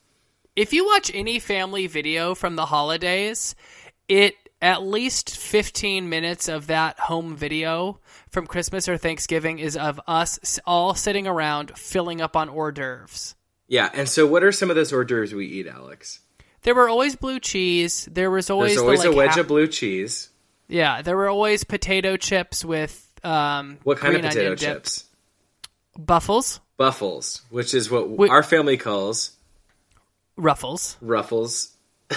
[0.56, 3.54] If you watch any family video from the holidays,
[4.08, 4.34] it
[4.66, 10.58] at least 15 minutes of that home video from Christmas or Thanksgiving is of us
[10.66, 13.36] all sitting around filling up on hors d'oeuvres.
[13.68, 16.18] Yeah, and so what are some of those hors d'oeuvres we eat, Alex?
[16.62, 18.08] There were always blue cheese.
[18.10, 20.30] There was always There's always the, a wedge half- of blue cheese.
[20.68, 24.68] Yeah, there were always potato chips with um, What kind of potato onion dip.
[24.82, 25.04] chips?
[25.96, 28.30] Buffles, Buffles, which is what Wait.
[28.32, 29.30] our family calls
[30.36, 30.96] ruffles.
[31.00, 31.72] Ruffles,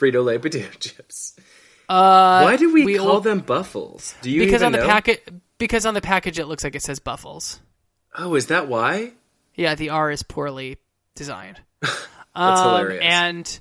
[0.00, 1.36] Frito Lay potato chips.
[1.88, 4.14] Uh, Why do we, we call all- them Buffles?
[4.22, 6.98] Do you because on the packet because on the package it looks like it says
[6.98, 7.60] Buffles.
[8.16, 9.12] Oh, is that why?
[9.54, 10.78] Yeah, the R is poorly
[11.14, 11.60] designed.
[11.80, 12.00] That's
[12.34, 13.04] Um, hilarious.
[13.04, 13.60] And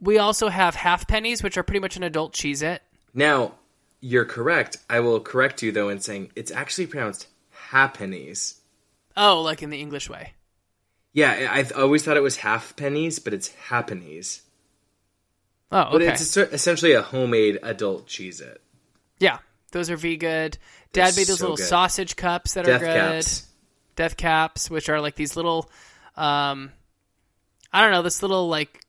[0.00, 2.82] we also have half pennies, which are pretty much an adult Cheez-It.
[3.12, 3.54] Now,
[4.00, 4.78] you're correct.
[4.88, 7.26] I will correct you though in saying it's actually pronounced
[7.70, 8.54] halfpennies.
[9.16, 10.32] Oh, like in the English way.
[11.12, 14.42] Yeah, I always thought it was half pennies, but it's halfpennies.
[15.72, 16.06] Oh, okay.
[16.06, 18.60] But it's essentially a homemade adult Cheez-It.
[19.18, 19.38] yeah,
[19.72, 20.58] those are V good.
[20.92, 21.66] Dad They're made those so little good.
[21.66, 22.94] sausage cups that Death are good.
[22.94, 23.46] caps.
[23.96, 25.70] Death caps, which are like these little,
[26.16, 26.72] um,
[27.72, 28.80] I don't know, this little like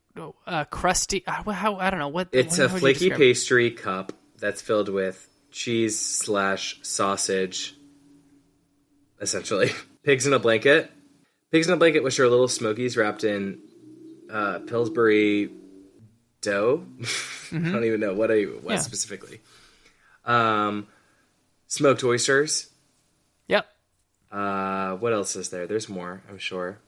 [0.47, 1.23] uh, crusty.
[1.27, 2.29] Uh, how I don't know what.
[2.31, 7.75] It's what a flaky pastry cup that's filled with cheese slash sausage,
[9.19, 9.71] essentially.
[10.03, 10.89] Pigs in a blanket.
[11.51, 13.59] Pigs in a blanket, which are little smokies wrapped in
[14.31, 15.51] uh, Pillsbury
[16.41, 16.85] dough.
[17.51, 18.69] I don't even know what I what Mm-hmm.
[18.71, 18.77] Yeah.
[18.79, 19.41] specifically.
[20.25, 20.87] Um,
[21.67, 22.69] smoked oysters.
[23.47, 23.67] Yep.
[24.31, 25.67] Uh, what else is there?
[25.67, 26.79] There's more, I'm sure.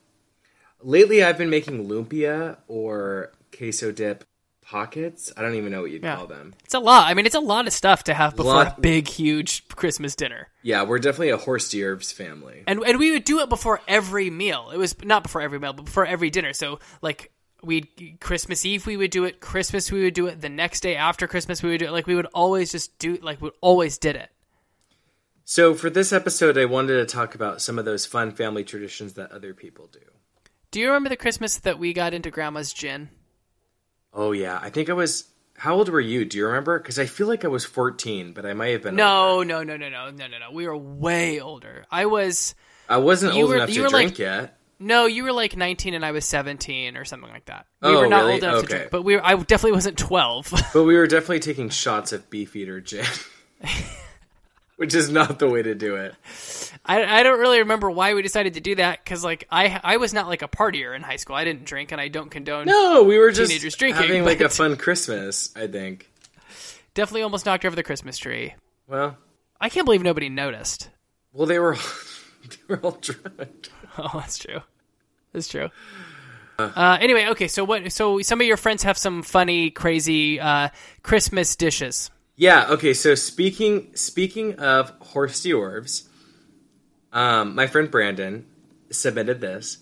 [0.82, 4.24] Lately, I've been making lumpia or queso dip
[4.62, 5.30] pockets.
[5.36, 6.16] I don't even know what you'd Yeah.
[6.16, 6.54] call them.
[6.64, 7.06] It's a lot.
[7.08, 10.14] I mean, it's a lot of stuff to have before Lot- a big, huge Christmas
[10.16, 10.48] dinner.
[10.62, 12.62] Yeah, we're definitely a horse herbs family.
[12.66, 14.70] And and we would do it before every meal.
[14.72, 16.54] It was not before every meal, but before every dinner.
[16.54, 17.30] So like
[17.64, 17.82] we
[18.20, 21.26] Christmas Eve we would do it, Christmas we would do it, the next day after
[21.26, 21.92] Christmas we would do it.
[21.92, 24.30] Like we would always just do like we always did it.
[25.44, 29.12] So for this episode, I wanted to talk about some of those fun family traditions
[29.14, 30.00] that other people do.
[30.70, 33.10] Do you remember the Christmas that we got into grandma's gin?
[34.12, 35.24] Oh yeah, I think I was.
[35.56, 36.24] How old were you?
[36.24, 36.78] Do you remember?
[36.80, 38.98] Because I feel like I was 14, but I might have been.
[39.00, 39.44] older.
[39.46, 40.50] No, no, no, no, no, no, no, no.
[40.52, 41.84] We were way older.
[41.90, 42.54] I was
[42.88, 44.58] I wasn't old were- enough to were like- drink yet.
[44.78, 47.66] No, you were like 19 and I was 17 or something like that.
[47.82, 48.32] We Oh, were not really?
[48.34, 48.74] old enough to Okay.
[48.76, 50.52] drink, but we were, I definitely wasn't 12.
[50.72, 53.04] But we were definitely taking shots of Beefeater gin,
[54.76, 56.14] which is not the way to do it.
[56.84, 59.96] I, I don't really remember why we decided to do that because like I I
[59.98, 61.36] was not like a partier in high school.
[61.36, 62.66] I didn't drink and I don't condone.
[62.66, 65.50] No, we were just Teenagers drinking, having like a fun Christmas.
[65.56, 66.10] I think.
[66.94, 68.54] Definitely almost knocked over the Christmas tree.
[68.86, 69.16] Well,
[69.60, 70.90] I can't believe nobody noticed.
[71.32, 71.76] well, they were
[72.68, 72.98] they were all.
[73.98, 74.60] Oh, that's true.
[75.32, 75.70] That's true.
[76.58, 77.48] Uh, anyway, okay.
[77.48, 77.90] So what?
[77.92, 80.68] So some of your friends have some funny, crazy uh,
[81.02, 82.10] Christmas dishes.
[82.36, 82.66] Yeah.
[82.70, 82.94] Okay.
[82.94, 86.08] So speaking speaking of horse d'oeuvres,
[87.12, 88.46] um, my friend Brandon
[88.90, 89.78] submitted this.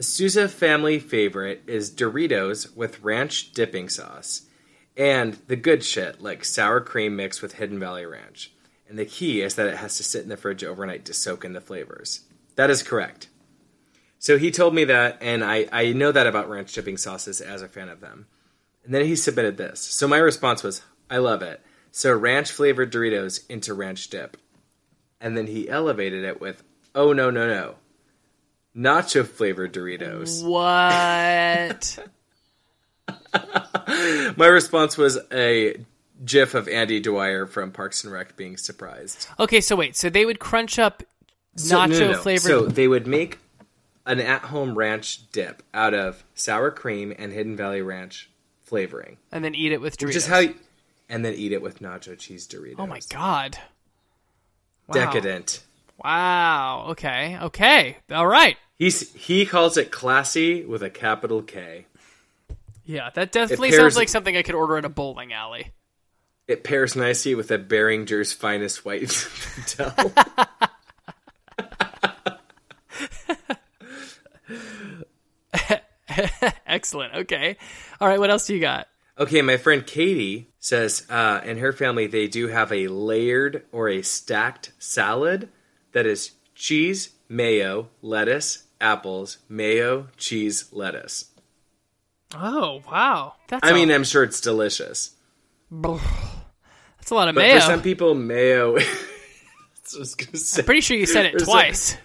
[0.00, 4.42] Sousa family favorite is Doritos with ranch dipping sauce,
[4.96, 8.52] and the good shit like sour cream mixed with Hidden Valley Ranch.
[8.88, 11.44] And the key is that it has to sit in the fridge overnight to soak
[11.44, 12.20] in the flavors.
[12.56, 13.28] That is correct.
[14.18, 17.62] So he told me that, and I, I know that about ranch dipping sauces as
[17.62, 18.26] a fan of them.
[18.84, 19.80] And then he submitted this.
[19.80, 21.60] So my response was, I love it.
[21.90, 24.36] So ranch flavored Doritos into ranch dip.
[25.20, 26.62] And then he elevated it with,
[26.94, 27.74] oh, no, no, no.
[28.76, 30.44] Nacho flavored Doritos.
[30.44, 31.98] What?
[34.36, 35.84] My response was a
[36.24, 39.26] gif of Andy Dwyer from Parks and Rec being surprised.
[39.38, 39.96] okay, so wait.
[39.96, 41.02] So they would crunch up
[41.56, 42.18] So- nacho no, no, no.
[42.18, 42.42] flavored.
[42.50, 43.38] So they would make
[44.06, 48.28] an at home ranch dip out of sour cream and Hidden Valley Ranch
[48.62, 49.16] flavoring.
[49.32, 50.06] and then eat it with Doritos.
[50.06, 50.54] Which is how you,
[51.08, 52.74] and then eat it with nacho cheese Doritos.
[52.78, 53.58] Oh my god!
[54.86, 54.94] Wow.
[54.94, 55.62] Decadent.
[56.02, 56.86] Wow.
[56.90, 57.38] Okay.
[57.40, 57.96] Okay.
[58.10, 58.56] All right.
[58.76, 61.86] He's he calls it classy with a capital K.
[62.84, 65.70] Yeah, that definitely pairs- sounds like something I could order at a bowling alley.
[66.46, 70.14] It pairs nicely with a Beringer's finest white Zinfandel.
[76.66, 77.14] Excellent.
[77.14, 77.56] Okay.
[78.00, 78.18] All right.
[78.20, 78.88] What else do you got?
[79.18, 83.88] Okay, my friend Katie says uh, in her family they do have a layered or
[83.88, 85.48] a stacked salad
[85.92, 91.26] that is cheese, mayo, lettuce, apples, mayo, cheese, lettuce.
[92.34, 93.34] Oh wow.
[93.48, 95.12] That's I a- mean, I'm sure it's delicious.
[97.04, 97.54] That's a lot of But mayo.
[97.56, 98.78] for some people, mayo.
[98.78, 100.62] That's I was.
[100.64, 101.98] Pretty sure you said it a- twice.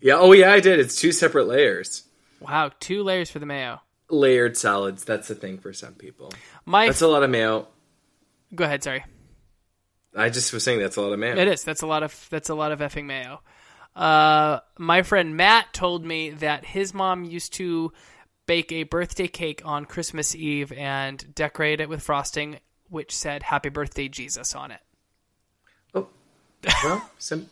[0.00, 0.80] Yeah, oh yeah, I did.
[0.80, 2.02] It's two separate layers.
[2.40, 2.72] Wow.
[2.80, 3.80] Two layers for the mayo.
[4.10, 5.04] Layered salads.
[5.04, 6.32] That's the thing for some people.
[6.64, 6.86] My.
[6.86, 7.68] That's a lot of mayo.
[8.52, 8.82] Go ahead.
[8.82, 9.04] Sorry.
[10.16, 11.36] I just was saying that's a lot of mayo.
[11.36, 11.62] It is.
[11.62, 12.26] That's a lot of.
[12.28, 13.42] That's a lot of effing mayo.
[13.94, 17.92] Uh, my friend Matt told me that his mom used to
[18.46, 23.68] bake a birthday cake on Christmas Eve and decorate it with frosting, which said "Happy
[23.68, 24.80] Birthday, Jesus" on it.
[25.94, 26.08] Oh,
[26.84, 27.46] well, some.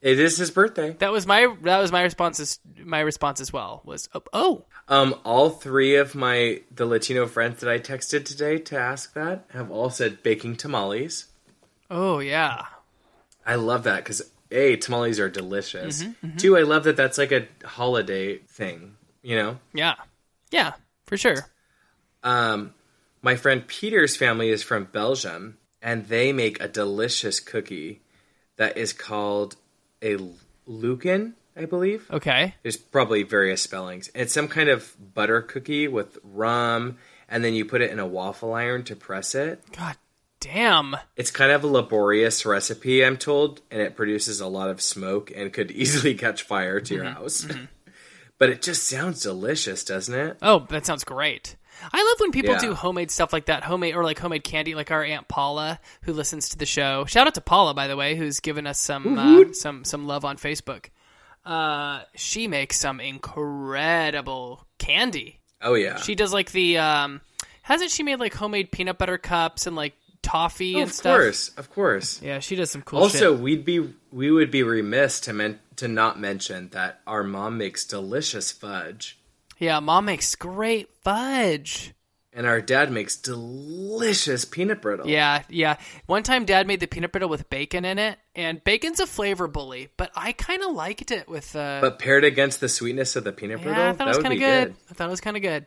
[0.00, 0.92] It is his birthday.
[1.00, 2.40] That was my that was my response.
[2.40, 7.26] As, my response as well was oh, oh Um, all three of my the Latino
[7.26, 11.26] friends that I texted today to ask that have all said baking tamales.
[11.90, 12.64] oh yeah
[13.44, 16.04] I love that because a tamales are delicious.
[16.04, 18.96] Mm-hmm, Two, I love that that's like a holiday thing.
[19.22, 19.96] You know, yeah
[20.50, 20.72] yeah
[21.04, 21.46] for sure.
[22.22, 22.72] um,
[23.26, 28.00] my friend Peter's family is from Belgium, and they make a delicious cookie
[28.56, 29.56] that is called
[30.00, 30.16] a
[30.64, 32.08] lucan, I believe.
[32.08, 32.54] Okay.
[32.62, 34.08] There's probably various spellings.
[34.14, 38.06] It's some kind of butter cookie with rum, and then you put it in a
[38.06, 39.60] waffle iron to press it.
[39.72, 39.96] God
[40.38, 40.94] damn.
[41.16, 45.32] It's kind of a laborious recipe, I'm told, and it produces a lot of smoke
[45.34, 47.14] and could easily catch fire to your mm-hmm.
[47.14, 47.42] house.
[47.42, 47.64] Mm-hmm.
[48.38, 50.38] but it just sounds delicious, doesn't it?
[50.42, 51.56] Oh, that sounds great.
[51.92, 52.60] I love when people Yeah.
[52.60, 56.12] do homemade stuff like that, homemade or like homemade candy, like our aunt Paula, who
[56.12, 57.04] listens to the show.
[57.06, 60.24] Shout out to Paula, by the way, who's given us some uh, some some love
[60.24, 60.86] on Facebook.
[61.44, 65.38] Uh, she makes some incredible candy.
[65.62, 65.96] Oh yeah.
[65.96, 67.20] She does like the um,
[67.62, 71.16] hasn't she made like homemade peanut butter cups and like toffee Oh, and of stuff.
[71.16, 72.20] course, of course.
[72.22, 73.22] Yeah, she does some cool stuff.
[73.22, 73.42] also, shit.
[73.42, 77.84] we'd be we would be remiss to men- to not mention that our mom makes
[77.84, 79.18] delicious fudge,
[79.58, 81.92] Yeah, mom makes great fudge.
[82.32, 85.08] and our dad makes delicious peanut brittle.
[85.08, 85.76] Yeah, yeah.
[86.04, 89.48] One time dad made the peanut brittle with bacon in it, and bacon's a flavor
[89.48, 93.24] bully, but I kind of liked it with uh but paired against the sweetness of
[93.24, 94.68] the peanut brittle, Yeah, I thought that it was kind of good.
[94.68, 94.76] good.
[94.90, 95.66] I thought it was kind of good.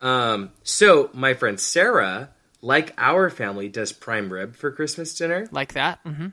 [0.00, 5.48] Um, so my friend Sarah, like our family, does prime rib for Christmas dinner.
[5.50, 6.02] Like that.
[6.04, 6.32] Mm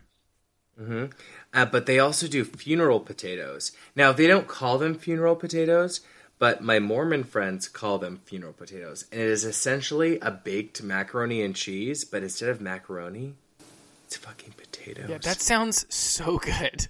[0.77, 1.05] hmm
[1.53, 3.71] Uh, but they also do funeral potatoes.
[3.95, 6.01] Now they don't call them funeral potatoes,
[6.39, 11.41] but my Mormon friends call them funeral potatoes, and it is essentially a baked macaroni
[11.43, 13.35] and cheese, but instead of macaroni,
[14.05, 15.09] it's fucking potatoes.
[15.09, 16.87] Yeah, that sounds so good.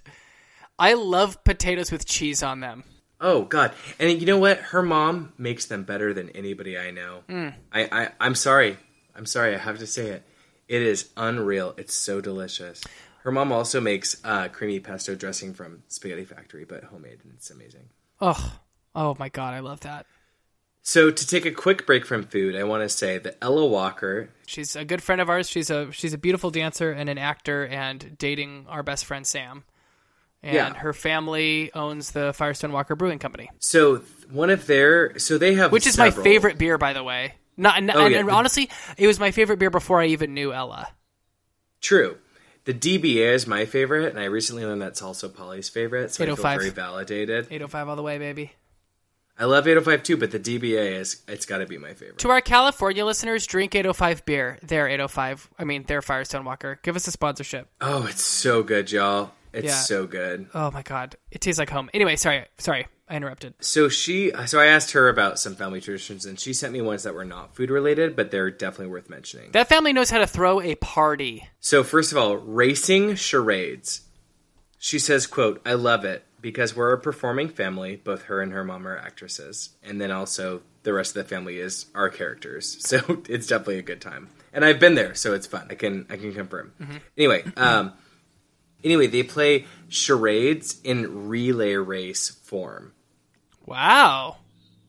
[0.78, 2.84] I love potatoes with cheese on them.
[3.20, 3.72] Oh God!
[3.98, 4.58] And you know what?
[4.58, 7.24] Her mom makes them better than anybody I know.
[7.28, 7.54] Mm.
[7.70, 8.78] I, I I'm sorry.
[9.14, 9.54] I'm sorry.
[9.54, 10.22] I have to say it.
[10.68, 11.74] It is unreal.
[11.76, 12.82] It's so delicious.
[13.24, 17.50] Her mom also makes uh, creamy pesto dressing from Spaghetti Factory, but homemade, and it's
[17.50, 17.90] amazing.
[18.20, 18.60] Oh,
[18.94, 20.06] oh my god, I love that.
[20.82, 24.30] So to take a quick break from food, I want to say that Ella Walker.
[24.46, 25.48] She's a good friend of ours.
[25.48, 29.64] She's a she's a beautiful dancer and an actor, and dating our best friend Sam.
[30.42, 30.74] And Yeah.
[30.74, 33.96] her family owns the Firestone Walker Brewing Company, So
[34.30, 37.34] one of their so they have which is my favorite beer, by the way.
[37.58, 40.32] Not, and, Oh, and- yeah, and honestly, it was my favorite beer before I even
[40.32, 40.88] knew Ella.
[41.82, 42.16] True.
[42.64, 46.26] The DBA is my favorite, and I recently learned that's also Polly's favorite, so I
[46.26, 47.48] feel oh very validated.
[47.50, 48.52] 805 all the way, baby.
[49.40, 52.18] I love 805 too, but the DBA is it's got to be my favorite.
[52.18, 54.58] To our California listeners, drink 805 beer.
[54.62, 55.48] They're 805.
[55.58, 56.78] I mean, they're Firestone Walker.
[56.82, 57.68] Give us a sponsorship.
[57.80, 59.32] Oh, it's so good, y'all.
[59.52, 59.74] It's Yeah.
[59.80, 60.46] so good.
[60.54, 61.90] Oh my god, it tastes like home.
[61.92, 63.54] Anyway, sorry, sorry, I interrupted.
[63.60, 67.02] So she, so I asked her about some family traditions, and she sent me ones
[67.02, 69.50] that were not food related, but they're definitely worth mentioning.
[69.50, 71.48] That family knows how to throw a party.
[71.58, 74.02] So first of all, racing charades.
[74.78, 77.96] She says, "quote I love it because we're a performing family.
[77.96, 81.58] Both her and her mom are actresses, and then also the rest of the family
[81.58, 82.76] is our characters.
[82.90, 84.28] So it's definitely a good time.
[84.52, 85.68] And I've been there, so it's fun.
[85.70, 86.72] I can I can confirm.
[87.16, 87.92] Anyway, um,
[88.82, 92.92] anyway, they play charades in relay race form.
[93.64, 94.38] Wow,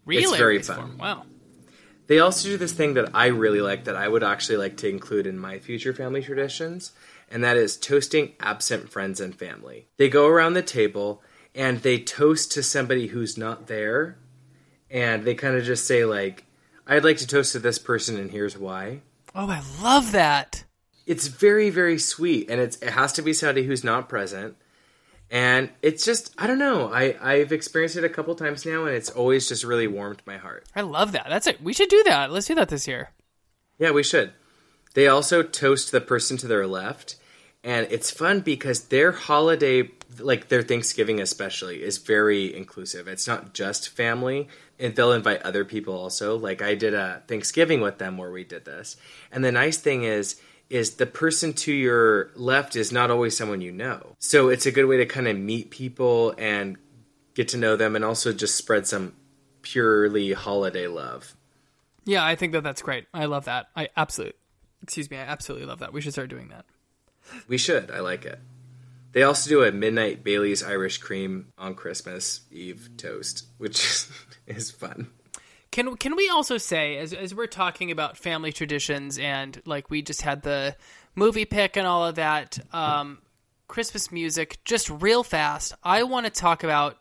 [0.05, 0.77] relay very race fun.
[0.77, 0.97] form.
[0.97, 1.25] Wow.
[2.07, 4.89] They also do this thing that I really like that I would actually like to
[4.89, 6.91] include in my future family traditions,
[7.29, 9.87] and that is toasting absent friends and family.
[9.97, 11.21] They go around the table
[11.55, 14.17] and they toast to somebody who's not there,
[14.89, 16.45] and they kind of just say like,
[16.87, 19.01] "I'd like to toast to this person, and here's why."
[19.33, 20.63] Oh, I love that.
[21.05, 24.55] It's very very sweet, and it's it has to be somebody who's not present.
[25.29, 26.91] And it's just I don't know.
[26.91, 30.37] I I've experienced it a couple times now, and it's always just really warmed my
[30.37, 30.65] heart.
[30.75, 31.27] I love that.
[31.29, 31.61] That's it.
[31.61, 32.31] We should do that.
[32.31, 33.11] Let's do that this year.
[33.79, 34.33] Yeah, we should.
[34.93, 37.15] They also toast the person to their left,
[37.63, 43.08] and it's fun because their holiday, like their Thanksgiving especially, is very inclusive.
[43.08, 44.47] It's not just family,
[44.80, 46.38] and they'll invite other people also.
[46.38, 48.97] Like I did a Thanksgiving with them where we did this,
[49.32, 50.39] and the nice thing is.
[50.69, 54.15] Is the person to your left is not always someone you know.
[54.19, 56.78] So it's a good way to kind of meet people and
[57.34, 59.12] get to know them and also just spread some
[59.63, 61.36] purely holiday love.
[62.06, 63.06] Yeah, I think that that's great.
[63.13, 63.67] I love that.
[63.76, 64.38] I absolutely,
[64.82, 65.91] excuse me, I absolutely love that.
[65.91, 66.63] We should start doing that.
[67.48, 67.91] We should.
[67.91, 68.39] I like it.
[69.12, 74.08] They also do a midnight Bailey's Irish cream on Christmas Eve toast, which
[74.48, 75.08] is fun.
[75.72, 80.02] Can can we also say as as we're talking about family traditions and like we
[80.02, 80.76] just had the
[81.15, 83.19] movie pick and all of that um
[83.69, 85.73] Christmas music just real fast.
[85.82, 86.98] I want to talk about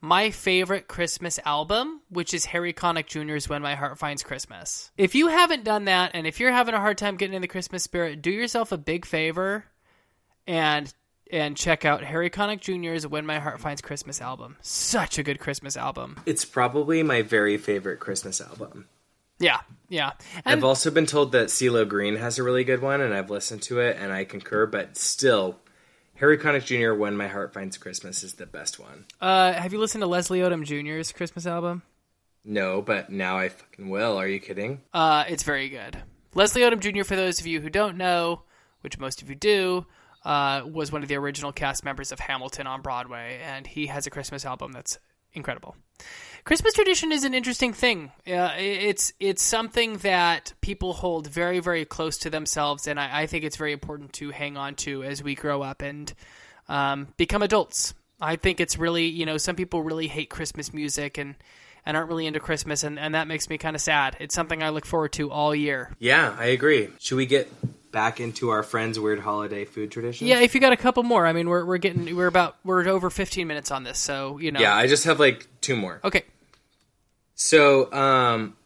[0.00, 4.90] my favorite Christmas album, which is Harry Connick Jr.'s When My Heart Finds Christmas.
[4.96, 7.48] If you haven't done that and if you're having a hard time getting in the
[7.48, 9.64] Christmas spirit, do yourself a big favor
[10.46, 10.92] and
[11.30, 14.56] and check out Harry Connick Jr.'s When My Heart Finds Christmas album.
[14.62, 16.20] Such a good Christmas album.
[16.24, 18.86] It's probably my very favorite Christmas album.
[19.38, 20.12] Yeah, yeah.
[20.44, 23.62] I've also been told that CeeLo Green has a really good one, and I've listened
[23.62, 24.66] to it, and I concur.
[24.66, 25.60] But still,
[26.18, 26.98] Harry Connick Jr.
[26.98, 29.04] "When My Heart Finds Christmas" is the best one.
[29.20, 31.82] uh, have you listened to Leslie Odom Jr.'s Christmas album?
[32.44, 34.16] No, but now I fucking will.
[34.16, 34.80] Are you kidding?
[34.92, 35.98] Uh, it's very good.
[36.34, 38.42] Leslie Odom Jr., for those of you who don't know,
[38.80, 39.86] which most of you do,
[40.24, 44.06] uh, was one of the original cast members of Hamilton on Broadway, and he has
[44.06, 44.98] a Christmas album that's
[45.32, 45.76] incredible.
[46.48, 48.10] Christmas tradition is an interesting thing.
[48.26, 53.26] Uh, it's it's something that people hold very very close to themselves, and I, I
[53.26, 56.10] think it's very important to hang on to as we grow up and
[56.66, 57.92] um, become adults.
[58.18, 61.34] I think it's really you know some people really hate Christmas music and
[61.84, 64.16] and aren't really into Christmas, and, and that makes me kind of sad.
[64.18, 65.94] It's something I look forward to all year.
[65.98, 66.88] Yeah, I agree.
[66.98, 67.52] Should we get
[67.92, 70.30] back into our friends' weird holiday food traditions?
[70.30, 72.88] Yeah, if you got a couple more, I mean, we're we're getting we're about we're
[72.88, 74.60] over 15 minutes on this, so you know.
[74.60, 76.00] Yeah, I just have like two more.
[76.02, 76.24] Okay.
[77.40, 78.56] So, um,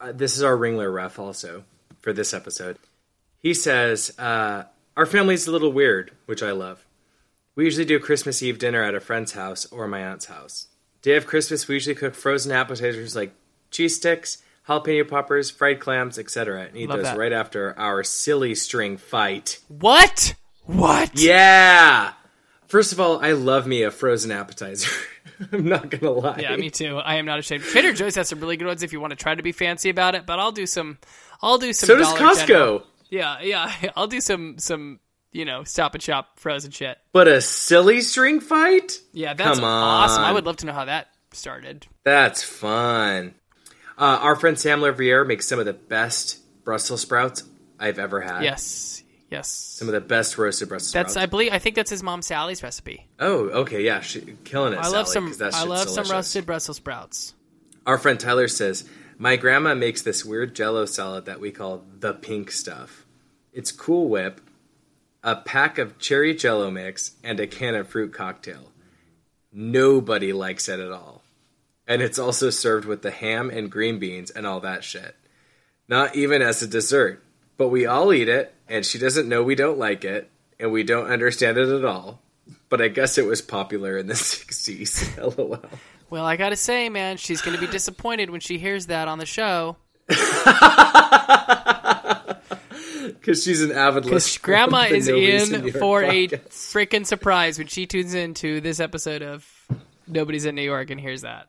[0.00, 1.64] uh, this is our Ringler ref also
[2.00, 2.78] for this episode.
[3.40, 4.64] He says, uh,
[4.96, 6.86] Our family's a little weird, which I love.
[7.54, 10.68] We usually do Christmas Eve dinner at a friend's house or my aunt's house.
[11.02, 13.34] Day of Christmas, we usually cook frozen appetizers like
[13.70, 17.18] cheese sticks, jalapeno poppers, fried clams, etc., and eat Love those that.
[17.18, 19.60] right after our silly string fight.
[19.68, 20.34] What?
[20.64, 21.10] What?
[21.20, 22.14] Yeah!
[22.68, 24.90] First of all, I love me a frozen appetizer.
[25.52, 26.38] I'm not gonna lie.
[26.40, 26.98] Yeah, me too.
[26.98, 27.64] I am not ashamed.
[27.64, 29.90] Trader Joe's has some really good ones if you want to try to be fancy
[29.90, 30.98] about it, but I'll do some.
[31.42, 31.86] I'll do some.
[31.86, 32.46] So does Costco.
[32.46, 32.86] General.
[33.10, 33.90] Yeah, yeah.
[33.96, 35.00] I'll do some some
[35.32, 36.98] you know stop and shop frozen shit.
[37.12, 39.00] But a silly string fight?
[39.12, 40.24] Yeah, that's awesome.
[40.24, 41.86] I would love to know how that started.
[42.04, 43.34] That's fun.
[43.96, 47.44] Uh, our friend Sam Laviere makes some of the best Brussels sprouts
[47.78, 48.42] I've ever had.
[48.42, 49.03] Yes,
[49.34, 49.48] yes.
[49.48, 51.22] Some of the best roasted Brussels That's sprouts.
[51.22, 53.06] I believe I think that's his mom Sally's recipe.
[53.20, 54.78] oh, okay, yeah, she, killing it.
[54.78, 57.34] I love Sally, some 'cause that I love some roasted Brussels sprouts.
[57.86, 58.84] Our friend Tyler says,
[59.18, 63.04] My grandma makes this weird jello salad that we call the pink stuff.
[63.52, 64.40] It's Cool Whip,
[65.22, 68.72] a pack of cherry jello mix, and a can of fruit cocktail.
[69.52, 71.22] Nobody likes it at all.
[71.86, 75.14] And it's also served with the ham and green beans and all that shit.
[75.86, 77.22] Not even as a dessert.
[77.56, 80.82] But we all eat it, and she doesn't know we don't like it, and we
[80.82, 82.20] don't understand it at all.
[82.68, 85.16] But I guess it was popular in the 60s.
[85.38, 85.60] LOL.
[86.10, 89.26] Well, I gotta say, man, she's gonna be disappointed when she hears that on the
[89.26, 89.76] show.
[93.04, 94.42] Because she's an avid listener.
[94.44, 96.48] Grandma is in for a podcast.
[96.48, 99.46] freaking surprise when she tunes into this episode of
[100.06, 101.48] Nobody's in New York and hears that.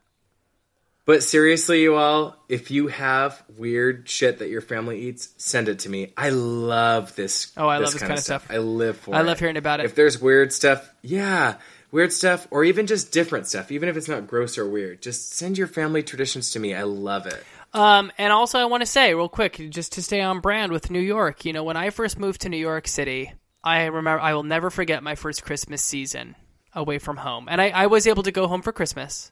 [1.06, 5.78] But seriously, you all, if you have weird shit that your family eats, send it
[5.80, 6.12] to me.
[6.16, 7.52] I love this.
[7.56, 8.44] Oh, I love this kind of stuff.
[8.50, 9.22] I live for I it.
[9.22, 9.86] love hearing about it.
[9.86, 11.54] If there's weird stuff, yeah,
[11.92, 15.32] weird stuff, or even just different stuff, even if it's not gross or weird, just
[15.34, 16.74] send your family traditions to me.
[16.74, 17.40] I love it.
[17.72, 20.90] Um, and also, I want to say real quick, just to stay on brand with
[20.90, 21.44] New York.
[21.44, 23.32] You know, when I first moved to New York City,
[23.62, 26.34] I remember I will never forget my first Christmas season
[26.72, 29.30] away from home, and I, I was able to go home for Christmas.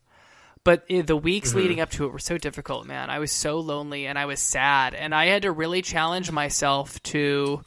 [0.64, 1.58] But the weeks Mm-hmm.
[1.58, 3.10] leading up to it were so difficult, man.
[3.10, 7.02] I was so lonely and I was sad, and I had to really challenge myself
[7.04, 7.62] to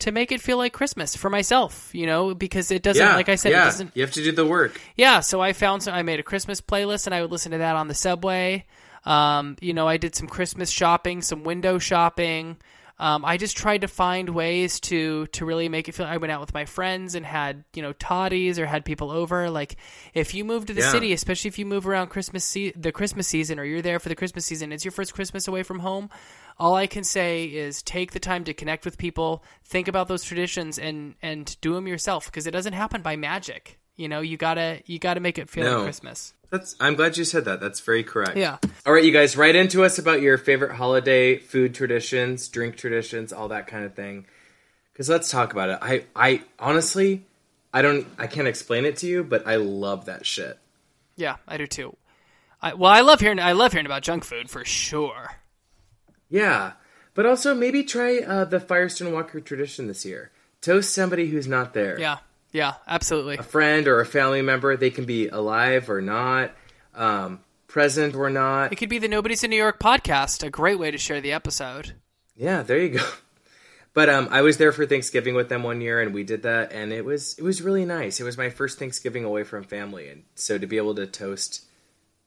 [0.00, 1.90] to make it feel like Christmas for myself.
[1.94, 4.22] You know, because it doesn't, Yeah, like I said, yeah, it doesn't you have to
[4.24, 4.80] do the work.
[4.96, 5.92] yeah, so I found some.
[5.94, 8.64] I made a Christmas playlist, and I would listen to that on the subway.
[9.04, 12.56] Um, you know, I did some Christmas shopping, some window shopping.
[13.00, 16.06] Um, I just tried to find ways to to really make it feel.
[16.06, 19.50] I went out with my friends and had you know toddies or had people over.
[19.50, 19.76] Like
[20.14, 20.90] if you move to the Yeah.
[20.90, 24.08] city, especially if you move around Christmas se- the Christmas season, or you're there for
[24.08, 26.10] the Christmas season, it's your first Christmas away from home.
[26.58, 30.24] All I can say is take the time to connect with people, think about those
[30.24, 33.77] traditions, and and do them yourself because it doesn't happen by magic.
[33.98, 35.74] You know, you gotta you gotta make it feel No.
[35.78, 36.32] like Christmas.
[36.50, 36.74] That's.
[36.80, 37.60] I'm glad you said that.
[37.60, 38.36] That's very correct.
[38.38, 38.56] Yeah.
[38.86, 43.34] All right, you guys, write into us about your favorite holiday food traditions, drink traditions,
[43.34, 44.24] all that kind of thing.
[44.92, 45.78] Because let's talk about it.
[45.82, 47.24] I, I honestly,
[47.74, 50.58] I don't, I can't explain it to you, but I love that shit.
[51.16, 51.96] Yeah, I do too.
[52.62, 55.36] I, well, I love hearing I love hearing about junk food for sure.
[56.30, 56.72] Yeah,
[57.14, 60.30] but also maybe try uh, the Firestone Walker tradition this year.
[60.60, 61.98] Toast somebody who's not there.
[61.98, 62.18] Yeah,
[62.52, 63.36] yeah, absolutely.
[63.36, 64.76] a friend or a family member.
[64.76, 66.52] They can be alive or not,
[66.94, 68.72] um, present or not.
[68.72, 71.32] It could be the Nobody's in New York podcast, a great way to share the
[71.32, 71.94] episode.
[72.36, 73.04] Yeah, there you go.
[73.94, 76.72] But um, I was there for Thanksgiving with them one year, and we did that,
[76.72, 78.20] and it was it was really nice.
[78.20, 81.64] It was my first Thanksgiving away from family, and so to be able to toast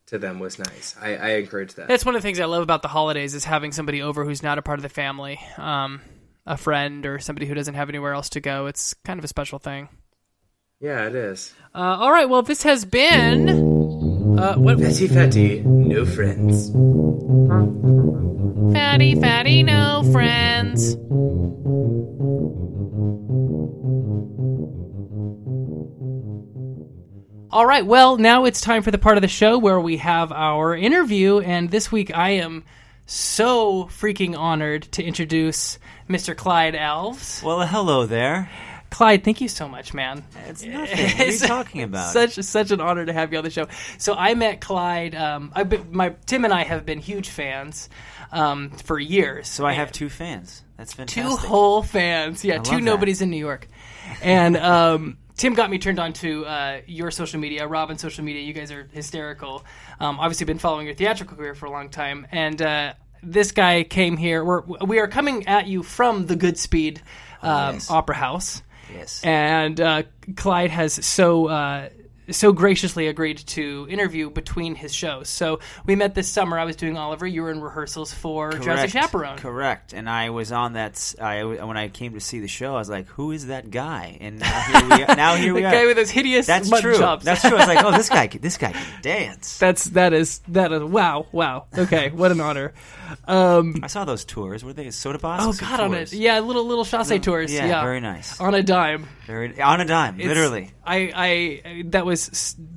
[0.08, 0.98] to them was nice.
[1.00, 1.88] I, I encourage that.
[1.88, 4.44] That's one of the things I love about the holidays is having somebody over who's
[4.44, 6.02] not a part of the family, um,
[6.46, 8.66] a friend or somebody who doesn't have anywhere else to go.
[8.66, 9.88] It's kind of a special thing.
[10.82, 11.54] Yeah, it is.
[11.76, 13.48] Uh, all right, well, this has been.
[13.48, 14.80] Uh, what?
[14.80, 16.72] Fatty fatty, no friends.
[18.74, 20.96] Fatty, fatty, no friends.
[27.52, 30.32] All right, well, now it's time for the part of the show where we have
[30.32, 32.64] our interview, and this week I am
[33.06, 35.78] so freaking honored to introduce
[36.10, 36.36] Mr.
[36.36, 37.44] Clyde Alves.
[37.44, 38.50] Well, hello there.
[38.92, 40.24] Clyde, thank you so much, man.
[40.48, 41.06] It's nothing.
[41.06, 42.14] What are you talking about?
[42.14, 43.68] Such such an honor to have you on the show.
[43.98, 45.16] So I met Clyde.
[45.16, 47.90] Um, I've been, my Tim and I have been huge fans
[48.32, 49.48] um, for years.
[49.48, 50.64] so I have two fans.
[50.78, 51.24] That's fantastic.
[51.24, 52.44] two whole fans.
[52.44, 52.82] Yeah, two that.
[52.82, 53.68] nobodies in New York.
[54.22, 58.42] And um, Tim got me turned on to uh, your social media, Robyn's social media.
[58.42, 59.66] You guys are hysterical.
[60.00, 63.84] Um, obviously, been following your theatrical career for a long time, and uh, this guy
[63.84, 64.44] came here.
[64.44, 67.00] We're we are coming at you from the Goodspeed
[67.42, 67.90] um, yes.
[67.90, 68.62] Opera House,
[68.94, 69.22] Yes.
[69.24, 70.04] and uh,
[70.36, 71.48] Clyde has so.
[71.48, 71.90] Uh,
[72.32, 75.30] so graciously agreed to interview between his shows.
[75.30, 76.58] So we met this summer.
[76.58, 77.26] I was doing Oliver.
[77.28, 79.38] You were in rehearsals for Drowsy Chaperone.
[79.38, 79.94] Correct.
[79.94, 81.14] And I was on that.
[81.22, 84.18] I, when I came to see the show, I was like, "Who is that guy?"
[84.22, 85.16] And now here we are.
[85.16, 85.72] Now here we the are.
[85.72, 86.98] guy with those hideous That's true.
[86.98, 87.52] That's true.
[87.58, 88.28] I was like, "Oh, this guy.
[88.32, 92.42] can- This guy can dance." That's that is that is wow wow okay what an
[92.42, 92.74] honor.
[93.28, 94.64] Um, I saw those tours.
[94.64, 95.44] Were they soda pops?
[95.46, 98.40] oh God on it yeah little little chasse tours yeah, yeah, very nice.
[98.40, 100.72] on a dime Very, on a dime, It's- literally.
[100.86, 101.12] I,
[101.66, 102.21] I that was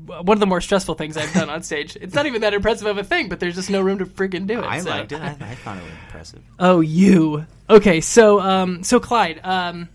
[0.07, 1.97] one of the more stressful things I've done on stage.
[2.01, 4.47] It's not even that impressive of a thing, but there's just no room to freaking
[4.47, 4.65] do it.
[4.65, 4.91] I so.
[4.91, 5.21] liked it.
[5.21, 6.43] I, I found it impressive.
[6.59, 7.47] Oh, you.
[7.69, 9.89] Okay, so um, so Clyde, um,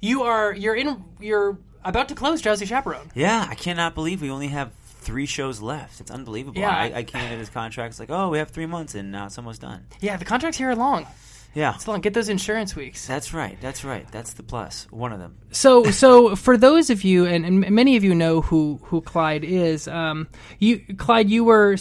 [0.00, 3.10] you are you're in you're about to close Drowsy Chaperone.
[3.14, 6.00] Yeah, I cannot believe we only have three shows left.
[6.00, 6.60] It's unbelievable.
[6.60, 6.70] Yeah.
[6.70, 7.92] I, I came into this contract.
[7.92, 9.86] It's like, oh, we have three months, and now it's almost done.
[10.00, 11.06] Yeah, the contracts here are long.
[11.54, 12.00] Yeah, It's long.
[12.00, 13.06] Get those insurance weeks.
[13.06, 13.58] that's right.
[13.60, 14.06] That's right.
[14.12, 14.86] That's the plus.
[14.90, 15.36] One of them.
[15.50, 19.44] So, so for those of you, and, and many of you know who who Clyde
[19.44, 19.88] is.
[19.88, 20.28] Um,
[20.58, 21.76] you, Clyde, you were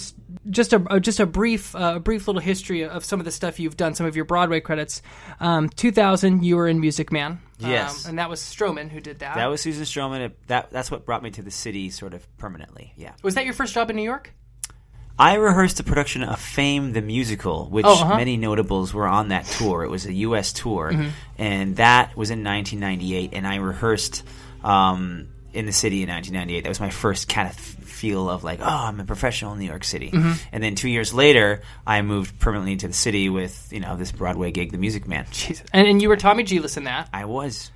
[0.50, 3.32] just a uh, just a brief uh, a brief little history of some of the
[3.32, 3.94] stuff you've done.
[3.94, 5.02] Some of your Broadway credits.
[5.40, 7.40] Um, 2000, you were in Music Man.
[7.60, 8.06] Yes.
[8.06, 9.36] um, and that was Stroman who did that.
[9.36, 10.22] That was Susan Stroman.
[10.22, 12.94] It, that that's what brought me to the city, sort of permanently.
[12.96, 13.14] Yeah.
[13.22, 14.34] Was that your first job in New York?
[15.20, 18.16] I rehearsed the production of Fame the Musical, which Oh, uh-huh.
[18.18, 19.84] many notables were on that tour.
[19.84, 20.54] It was a U.S.
[20.54, 20.94] tour,
[21.38, 23.32] and that was in 1998.
[23.34, 24.24] And I rehearsed
[24.64, 26.62] um, in the city in 1998.
[26.64, 29.66] That was my first kind of feel of like, oh, I'm a professional in New
[29.66, 30.10] York City.
[30.54, 34.12] And then two years later, I moved permanently into the city with you know this
[34.14, 35.26] Broadway gig, The Music Man.
[35.32, 35.66] Jesus.
[35.74, 37.72] And, and you were Tommy Djilas in that, I was.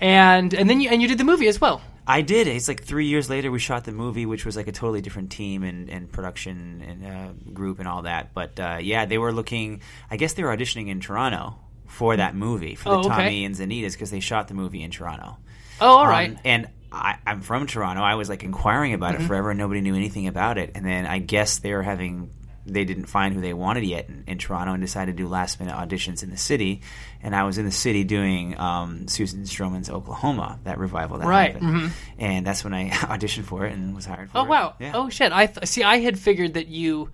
[0.00, 1.80] and and then you and you did the movie as well.
[2.08, 2.46] I did.
[2.48, 5.30] It's like three years later we shot the movie, which was like a totally different
[5.30, 8.32] team and, and production and uh, group and all that.
[8.32, 9.82] But uh, yeah, they were looking.
[10.10, 11.56] I guess they were auditioning in Toronto
[11.86, 13.08] for that movie for the Oh, okay.
[13.08, 15.36] Tommy and Zaneetas because they shot the movie in Toronto.
[15.80, 16.38] Oh, all Um, right.
[16.44, 18.02] and I, I'm from Toronto.
[18.02, 19.24] I was like inquiring about Mm-hmm.
[19.24, 20.72] it forever, and nobody knew anything about it.
[20.74, 22.30] And then I guess they were having.
[22.72, 25.58] They didn't find who they wanted yet in, in Toronto and decided to do last
[25.58, 26.82] minute auditions in the city.
[27.22, 31.52] And I was in the city doing um, Susan Stroman's Oklahoma, that revival that Right,
[31.54, 31.92] happened.
[32.18, 34.48] And that's when I auditioned for it and was hired for Oh it.
[34.48, 34.74] wow.
[34.78, 34.92] Yeah.
[34.94, 35.32] Oh shit.
[35.32, 35.82] I th- see.
[35.82, 37.10] I had figured that you,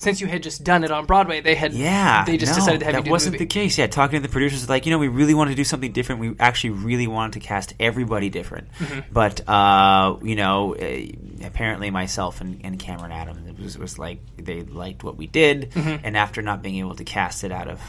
[0.00, 2.78] since you had just done it on Broadway, they had Yeah, they just no, decided
[2.80, 3.76] to have that you do wasn't the the, case.
[3.78, 6.20] Yeah, talking to the producers, like you know, we really wanted to do something different.
[6.22, 9.12] We actually really wanted to cast everybody different, Mm-hmm.
[9.12, 14.20] but uh, you know, uh, apparently myself and, and Cameron Adams it was, was like
[14.36, 16.04] they liked what we did, Mm-hmm.
[16.04, 17.80] and after not being able to cast it out of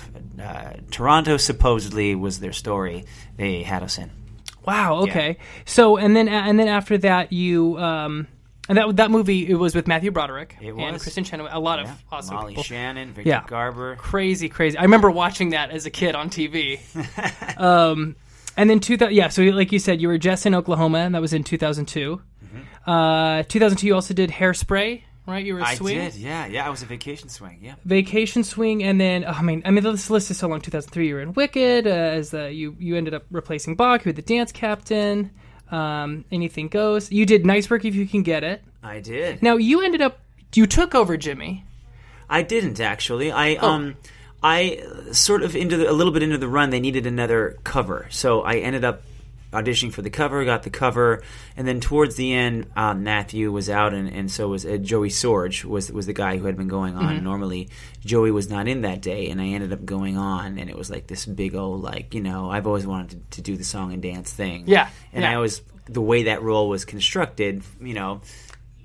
[0.41, 3.05] uh, Toronto, supposedly was their story,
[3.37, 4.11] they had us in.
[4.65, 5.03] Wow.
[5.03, 5.37] Okay.
[5.65, 8.27] So and then and then after that you um
[8.69, 10.97] and that that movie it was with Matthew Broderick It and.
[10.97, 11.51] Kristin Chenoweth.
[11.53, 11.91] A lot Yeah.
[11.91, 12.63] of awesome Molly people.
[12.63, 13.43] Shannon, Victor Yeah.
[13.47, 13.95] Garber.
[13.95, 14.77] Crazy, crazy.
[14.77, 16.79] I remember watching that as a kid on TV.
[17.59, 18.15] um,
[18.57, 19.15] and then two thousand.
[19.15, 19.29] Yeah.
[19.29, 21.87] So like you said, you were Jess in Oklahoma, and that was in two thousand
[21.87, 22.21] two.
[22.85, 23.87] Uh, two thousand two.
[23.87, 25.45] You also did Hairspray, right?
[25.45, 25.97] You were a I swing.
[25.97, 26.65] did, yeah, yeah.
[26.65, 27.75] I was a vacation swing, yeah.
[27.85, 30.61] Vacation Swing, and then oh, I mean, I mean, this list is so long.
[30.61, 33.77] Two thousand three, you were in Wicked uh, as the you you ended up replacing
[33.77, 35.31] Boq, you were the dance captain.
[35.71, 37.11] Um, anything goes.
[37.11, 38.61] You did nice work if you can get it.
[38.83, 39.41] I did.
[39.41, 40.19] Now you ended up
[40.53, 41.63] you took over Jimmy.
[42.29, 43.31] I didn't actually.
[43.31, 43.69] I Oh.
[43.69, 43.95] um
[44.43, 46.71] I uh, sort of into the, a little bit into the run.
[46.71, 49.03] They needed another cover, so I ended up
[49.51, 50.43] auditioning for the cover.
[50.45, 51.23] Got the cover,
[51.55, 55.09] and then towards the end, um, Matthew was out, and, and so was uh, Joey
[55.09, 57.15] Sorge was was the guy who had been going on.
[57.15, 57.23] Mm-hmm.
[57.23, 60.77] Normally, Joey was not in that day, and I ended up going on, and it
[60.77, 63.63] was like this big old like you know I've always wanted to, to do the
[63.63, 64.63] song and dance thing.
[64.67, 65.33] Yeah, and yeah.
[65.33, 67.63] I was the way that role was constructed.
[67.81, 68.21] You know.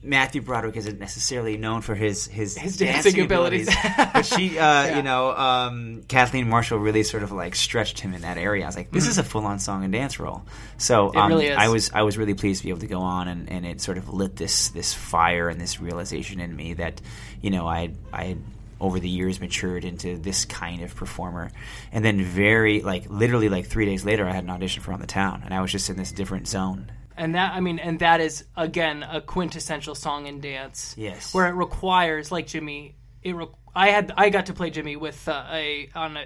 [0.07, 3.69] Matthew Broderick isn't necessarily known for his his, His dancing abilities.
[3.97, 8.23] but she, uh, you know, um, Kathleen Marshall really sort of like stretched him in
[8.23, 8.65] that area.
[8.65, 10.43] I was like, this is a full on song and dance role.
[10.79, 11.53] So um, really.
[11.53, 13.81] I was I was really pleased to be able to go on, and, and it
[13.81, 17.01] sort of lit this this fire and this realization in me that
[17.43, 18.39] you know I I had
[18.81, 21.51] over the years matured into this kind of performer
[21.93, 25.01] and then very like literally like three days later i had an audition for on
[25.01, 27.99] the town and i was just in this different zone And that, I mean, and
[28.01, 30.95] that is again a quintessential song and dance.
[30.99, 31.33] Yes.
[31.35, 33.35] where it requires, like Jimmy, it.
[33.35, 36.25] Re- I had, I got to play Jimmy with uh, a on a,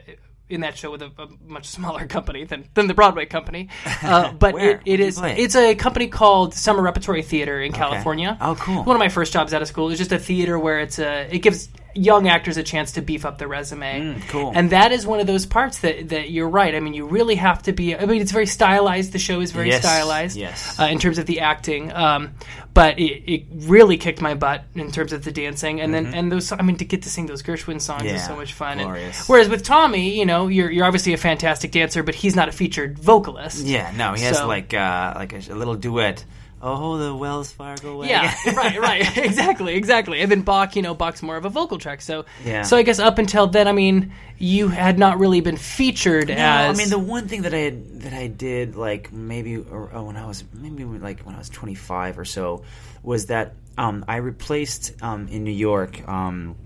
[0.51, 3.69] in that show with a, a much smaller company than than the Broadway company.
[4.03, 5.37] Uh, but it, you play?
[5.39, 8.37] it's a company called Summer Repertory Theater in California.
[8.41, 8.83] Oh, cool.
[8.85, 11.29] One of my first jobs out of school is just a theater where it's a,
[11.33, 14.01] it gives young actors a chance to beef up their resume.
[14.15, 14.53] Mm, cool.
[14.55, 16.75] And that is one of those parts that, that you're right.
[16.75, 17.95] I mean, you really have to be.
[17.97, 19.13] I mean, it's very stylized.
[19.13, 20.37] The show is very Yes, stylized.
[20.37, 20.79] yes.
[20.79, 22.31] Uh, in terms of the acting, um,
[22.73, 26.31] but it, it really kicked my butt in terms of the dancing, and then and
[26.31, 26.53] those.
[26.53, 28.27] I mean, to get to sing those Gershwin songs is Mm-hmm.
[28.31, 28.79] So much fun.
[28.81, 32.49] And- whereas with Tommy, you know, you're you're obviously a fantastic dancer, but he's not
[32.49, 33.65] a featured vocalist.
[33.67, 36.25] Yeah, no, he has So- like uh, like a, a little duet.
[36.63, 38.09] Oh, the Wells Fargo way.
[38.09, 40.21] Yeah, right, right, exactly, exactly.
[40.21, 42.03] And then Boq, you know, Boq's more of a vocal track.
[42.03, 42.63] So, Yeah.
[42.63, 46.35] so I guess up until then, I mean, you had not really been featured No,
[46.35, 46.77] as.
[46.77, 50.05] I mean the one thing that I had, that I did like maybe or, oh,
[50.05, 52.63] when I was maybe like when I was 25 or so
[53.03, 56.57] was that um, I replaced um, in New York um,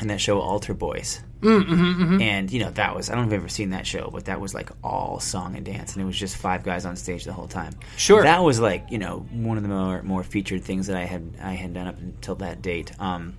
[0.00, 1.20] in that show Altar Boyz.
[1.44, 4.10] Mm-hmm, And you know that was I don't know if you've ever seen that show,
[4.12, 6.96] but that was like all song and dance, and it was just five guys on
[6.96, 7.74] stage the whole time.
[7.96, 8.22] Sure.
[8.22, 11.32] that was like you know one of the more more featured things that I had
[11.42, 12.92] I had done up until that date.
[13.00, 13.36] Um,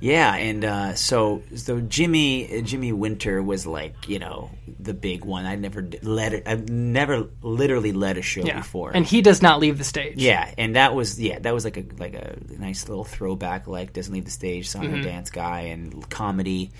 [0.00, 5.44] yeah, and uh, so so Jimmy Jimmy Winter was like you know the big one.
[5.46, 6.42] I never led.
[6.46, 8.58] I've never literally led a show yeah.
[8.58, 8.92] before.
[8.94, 10.16] and he does not leave the stage.
[10.16, 13.92] Yeah, and that was yeah, that was like a like a nice little throwback, like
[13.92, 14.94] doesn't leave the stage, song Mm-hmm.
[14.94, 16.70] and dance guy, and comedy.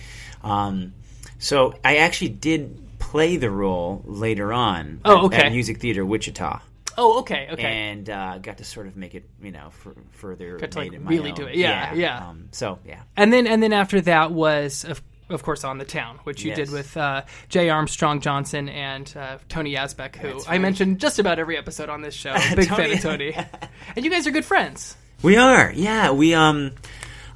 [0.43, 0.95] Um,
[1.39, 5.01] so I actually did play the role later on.
[5.05, 5.43] Oh, at- okay.
[5.45, 6.61] At Music Theater Wichita,
[6.99, 7.62] Oh, okay, okay.
[7.91, 9.70] and uh, got to sort of make it, you know,
[10.12, 10.59] further.
[10.59, 11.36] Got to, made like, really own.
[11.36, 11.55] do it.
[11.57, 12.28] Yeah, yeah.
[12.28, 15.84] Um, so yeah, And then and then after that was of, of course on the
[15.84, 16.57] town, which you Yes.
[16.57, 21.18] did with uh, Jay Armstrong Johnson and uh, Tony Yazbeck, who That's I mentioned just
[21.18, 22.34] about every episode on this show.
[22.57, 22.93] Big fan Tony.
[22.95, 23.34] of Tony,
[23.97, 24.97] and you guys are good friends.
[25.22, 26.11] We are, yeah.
[26.12, 26.72] We um,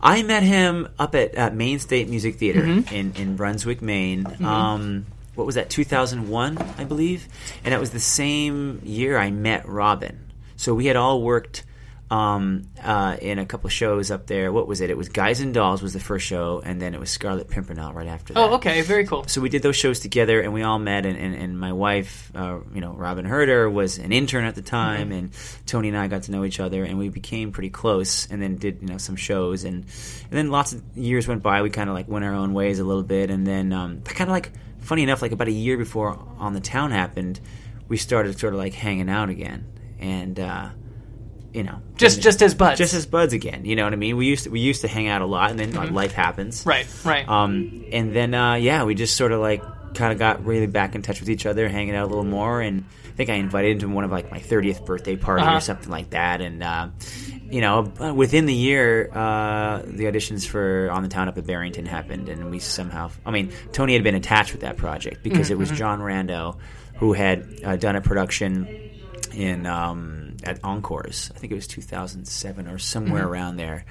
[0.02, 2.94] I met him up at, at Maine State Music Theater Mm-hmm.
[2.94, 4.26] in in Brunswick, Maine.
[4.44, 5.70] Um, what was that?
[5.70, 7.28] Two thousand one, I believe,
[7.64, 10.32] and that was the same year I met Robyn.
[10.57, 11.64] So we had all worked
[12.11, 14.53] um, uh, in a couple shows up there.
[14.53, 14.91] What was it?
[14.91, 17.93] It was Guys and Dolls was the first show, and then it was Scarlet Pimpernel
[17.93, 18.41] right after that.
[18.41, 19.26] Oh, okay, very cool.
[19.26, 21.07] So we did those shows together, and we all met.
[21.07, 24.62] And, and, and my wife, uh, you know, Robyn Hurder, was an intern at the
[24.62, 25.30] time, and
[25.66, 28.30] Tony and I got to know each other, and we became pretty close.
[28.30, 31.62] And then did you know some shows, and and then lots of years went by.
[31.62, 34.28] We kind of like went our own ways a little bit, and then um, kind
[34.28, 34.53] of like
[34.85, 37.41] funny enough, like about a year before On the Town happened,
[37.89, 39.66] we started sort of like hanging out again,
[39.99, 40.39] and.
[40.39, 40.68] Uh,
[41.53, 42.78] you know, Just- just as buds.
[42.78, 43.64] just as buds again.
[43.64, 44.16] You know what I mean?
[44.16, 46.66] We used to, we used to hang out a lot, and then like, life happens,
[46.66, 47.28] Right, right.
[47.28, 49.62] um, and then uh, yeah, we just sort of like
[49.95, 52.61] kind of got really back in touch with each other, hanging out a little more,
[52.61, 55.57] and I think I invited him to one of like my 30th birthday party Uh-huh.
[55.57, 56.88] or something like that, and uh,
[57.51, 61.47] you know, uh, within the year, uh, the auditions for On the Town up at
[61.47, 65.51] Barrington happened, and we somehow, I mean, Tony had been attached with that project because
[65.51, 66.57] it was John Rando
[66.97, 68.66] who had uh, done a production
[69.34, 71.30] in um, at Encores.
[71.34, 73.84] I think it was 2007 or somewhere around there.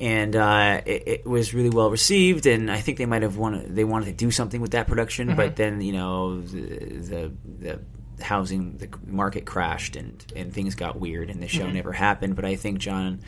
[0.00, 3.76] And uh, it, it was really well received, and I think they might have wanted
[3.76, 7.80] they wanted to do something with that production, but then you know the the, the
[8.22, 12.34] housing the market crashed and and things got weird, and the show never happened.
[12.34, 13.20] But I think John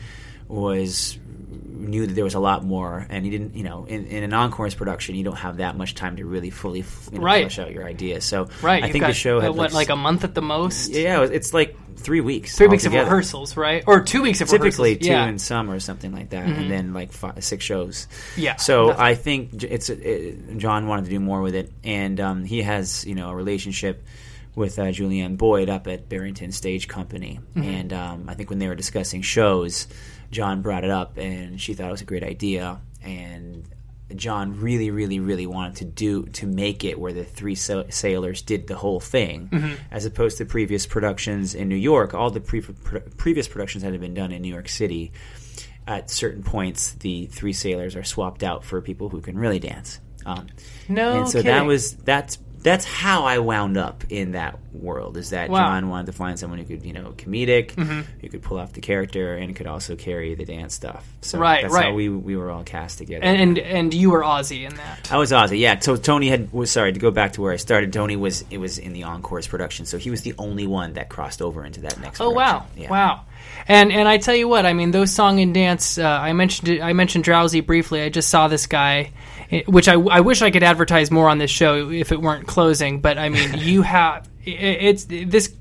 [0.49, 1.17] was
[1.49, 3.55] knew that there was a lot more, and he didn't.
[3.55, 6.49] You know, in, in an Encores production, you don't have that much time to really
[6.49, 6.79] fully
[7.11, 7.43] you know, Right.
[7.43, 8.25] flesh out your ideas.
[8.25, 8.83] So right.
[8.83, 10.89] I you've think got, the show had uh, what, like a month at the most.
[10.91, 12.57] yeah, it's like three weeks.
[12.57, 13.83] Three weeks of rehearsals, right?
[13.87, 14.75] Or two weeks of rehearsals.
[14.75, 15.07] Typically rehearsals.
[15.07, 15.21] two yeah.
[15.23, 15.29] Mm-hmm.
[15.29, 18.07] in summer or something like that, and then like five, six shows.
[18.35, 19.01] Yeah, So nothing.
[19.01, 23.05] I think it's it, John wanted to do more with it, and um, he has
[23.05, 24.03] you know a relationship
[24.53, 27.63] with uh, Julianne Boyd up at Barrington Stage Company, Mm-hmm.
[27.69, 29.87] and um, I think when they were discussing shows,
[30.31, 33.63] John brought it up, and she thought it was a great idea, and
[34.15, 38.41] John really, really, really wanted to do to make it where the three sa- sailors
[38.41, 39.73] did the whole thing, Mm-hmm.
[39.91, 42.13] as opposed to previous productions in New York.
[42.13, 45.11] All the pre- pro- previous productions that had been done in New York City.
[45.85, 50.01] At certain points, the three sailors are swapped out for people who can really dance.
[50.25, 50.47] Um,
[50.89, 55.17] No and so that was that's that's how I wound up in that world.
[55.17, 55.59] Is that Wow.
[55.59, 58.01] John wanted to find someone who could you know comedic, Mm-hmm.
[58.21, 61.05] who could pull off the character, and could also carry the dance stuff.
[61.21, 61.85] So Right, that's right.
[61.87, 63.23] how we we were all cast together.
[63.23, 65.09] and, and and you were Ozzy in that.
[65.11, 65.79] I was Ozzy, yeah.
[65.79, 67.93] So Tony had was sorry to go back to where I started.
[67.93, 71.09] Tony was it was in the Encores production, so he was the only one that
[71.09, 72.19] crossed over into that next.
[72.21, 72.35] Oh production.
[72.59, 72.89] wow, Yeah.
[72.89, 73.21] wow.
[73.67, 75.97] And and I tell you what, I mean those song and dance.
[75.97, 78.01] Uh, I mentioned I mentioned Drowsy briefly.
[78.01, 79.11] I just saw this guy,
[79.67, 83.01] which I, I wish I could advertise more on this show if it weren't closing.
[83.01, 85.53] But I mean, you have it's this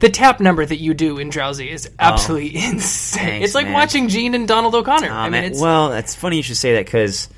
[0.00, 3.22] the tap number that you do in Drowsy is absolutely insane.
[3.22, 3.26] Oh.
[3.26, 3.74] Thanks, it's like man.
[3.74, 5.08] watching Gene and Donald O'Connor.
[5.08, 7.28] Oh, I mean, it's well, it's funny you should say that because,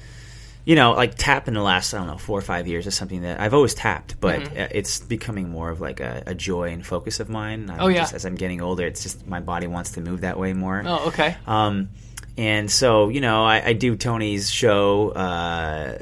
[0.65, 2.95] you know, like tap in the last I don't know four or five years is
[2.95, 6.71] something that I've always tapped, but uh, it's becoming more of like a, a joy
[6.71, 7.69] and focus of mine.
[7.71, 7.81] I'm Mm-hmm.
[7.83, 8.01] Oh, yeah.
[8.01, 10.83] just, as I'm getting older, it's just my body wants to move that way more.
[10.87, 11.37] oh okay.
[11.47, 11.89] Um,
[12.37, 15.11] and so you know, I, I do Tony's show.
[15.11, 15.99] Uh,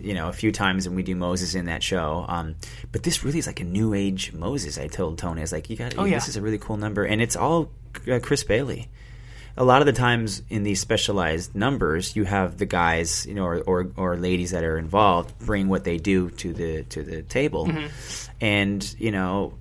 [0.00, 2.24] you know, a few times, and we do Moses in that show.
[2.26, 2.56] Um,
[2.90, 4.76] but this really is like a new age Moses.
[4.76, 6.16] I told Tony, I was like, "You got, Oh, yeah.
[6.16, 7.70] this is a really cool number," and it's all
[8.10, 8.88] uh, Chris Bailey.
[9.56, 13.44] A lot of the times in these specialized numbers, you have the guys, you know,
[13.44, 17.22] or, or, or ladies that are involved bring what they do to the to the
[17.22, 17.70] table,
[18.40, 19.54] and you know,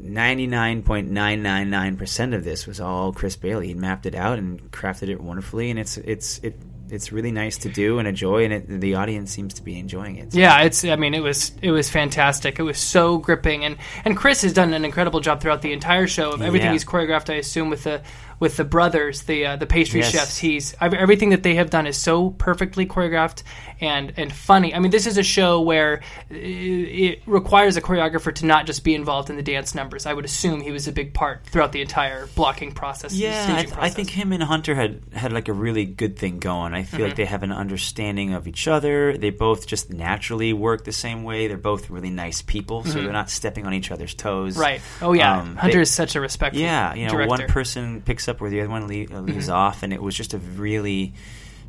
[0.00, 3.68] ninety nine point nine nine nine percent of this was all Chris Bailey.
[3.68, 6.58] He mapped it out and crafted it wonderfully, and it's it's it
[6.88, 10.16] it's really nice to do and enjoy, and it, the audience seems to be enjoying
[10.16, 10.32] it.
[10.32, 10.84] Yeah, it's.
[10.84, 12.58] I mean, it was it was fantastic.
[12.60, 16.06] It was so gripping, and and Chris has done an incredible job throughout the entire
[16.06, 16.72] show of everything Yeah.
[16.72, 17.28] he's choreographed.
[17.28, 18.02] I assume with the
[18.38, 20.12] with the brothers, the uh, the pastry Yes.
[20.12, 20.36] chefs.
[20.38, 23.42] He's everything that they have done is so perfectly choreographed
[23.80, 24.74] and and funny.
[24.74, 28.84] I mean, this is a show where it, it requires a choreographer to not just
[28.84, 30.06] be involved in the dance numbers.
[30.06, 33.12] I would assume he was a big part throughout the entire blocking process.
[33.14, 36.38] Yeah, I, th- I think him and Hunter had had like a really good thing
[36.38, 36.74] going.
[36.74, 37.08] I feel Mm-hmm.
[37.08, 39.16] like they have an understanding of each other.
[39.18, 41.46] They both just naturally work the same way.
[41.48, 44.52] They're both really nice people, so they're not stepping on each other's toes.
[44.54, 44.60] Mm-hmm.
[44.62, 44.80] right.
[45.02, 46.62] Oh yeah, Um, Hunter they- is such a respectful.
[46.62, 47.28] Yeah, you know, director.
[47.28, 49.54] one person picks up where the other one le- uh, leaves Mm-hmm.
[49.54, 51.14] off, and it was just a really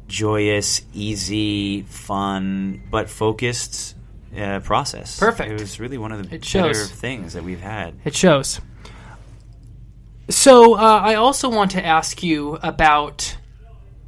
[0.08, 3.96] joyous, easy, fun, but focused
[4.38, 5.20] uh, process.
[5.20, 5.52] Perfect.
[5.52, 6.92] It was really one of the It better shows.
[6.92, 7.96] things that we've had.
[8.06, 8.60] It shows.
[10.30, 13.38] So uh, I also want to ask you about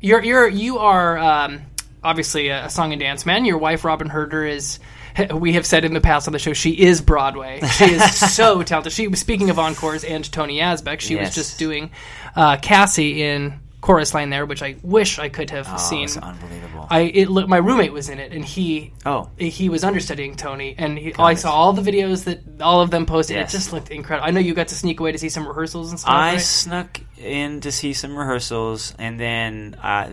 [0.02, 1.62] you're you're you are um,
[2.04, 3.46] obviously a, a song and dance man.
[3.46, 4.80] Your wife Robyn Hurder is.
[5.34, 7.60] We have said in the past on the show she is Broadway.
[7.78, 8.94] She is so talented.
[8.94, 11.00] She was speaking of encores and Tony Yazbeck.
[11.00, 11.92] She was just doing
[12.36, 16.04] uh, Cassie in chorus line there, which I wish I could have Oh, seen.
[16.04, 16.86] it's unbelievable.
[16.90, 19.30] I it my roommate was in it, and he Oh.
[19.38, 23.06] he was understudying Tony, and he, I saw all the videos that all of them
[23.06, 23.38] posted.
[23.38, 23.54] Yes.
[23.54, 24.28] It just looked incredible.
[24.28, 26.12] I know you got to sneak away to see some rehearsals and stuff.
[26.14, 26.42] I right?
[26.42, 30.10] snuck in to see some rehearsals, and then uh,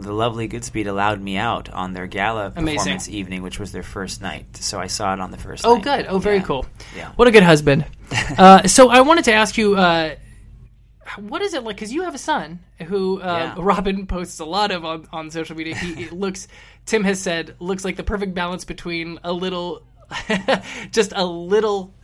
[0.00, 2.78] the lovely Goodspeed allowed me out on their gala Amazing.
[2.78, 4.56] performance evening, which was their first night.
[4.56, 5.64] So I saw it on the first.
[5.66, 5.84] Oh, night.
[5.84, 6.06] good.
[6.08, 6.42] Oh, very Yeah.
[6.42, 6.66] cool.
[6.96, 7.12] Yeah.
[7.16, 7.84] What a good husband.
[8.38, 10.14] uh, so I wanted to ask you, uh,
[11.18, 11.76] what is it like?
[11.76, 13.62] Because you have a son who uh, Yeah.
[13.62, 15.74] Robyn posts a lot of on, on social media.
[15.76, 16.48] He it looks,
[16.84, 19.82] Tim has said, looks like the perfect balance between a little,
[20.90, 21.94] just a little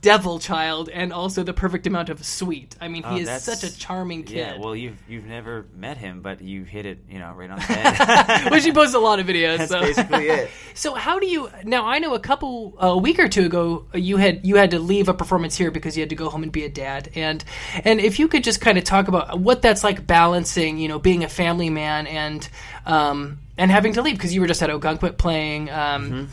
[0.00, 2.76] devil child and also the perfect amount of sweet.
[2.80, 4.36] I mean, Oh, he is such a charming kid.
[4.36, 7.56] Yeah, well, you've you've never met him, but you hit it, you know, right on
[7.56, 8.50] the head.
[8.50, 9.58] Well, she posts a lot of videos.
[9.58, 9.80] That's so.
[9.80, 10.50] basically it.
[10.74, 11.86] So how do you now?
[11.86, 15.08] I know a couple a week or two ago you had you had to leave
[15.08, 17.44] a performance here because you had to go home and be a dad and
[17.84, 20.98] and if you could just kind of talk about what that's like balancing you know
[20.98, 22.48] being a family man and
[22.86, 26.28] um and having to leave because you were just at Ogunquit playing um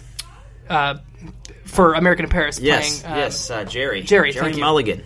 [0.69, 0.95] uh
[1.65, 2.59] for American in Paris.
[2.59, 4.61] Yes, playing um, yes, uh, Jerry, Jerry, Jerry thank you.
[4.61, 5.03] Mulligan.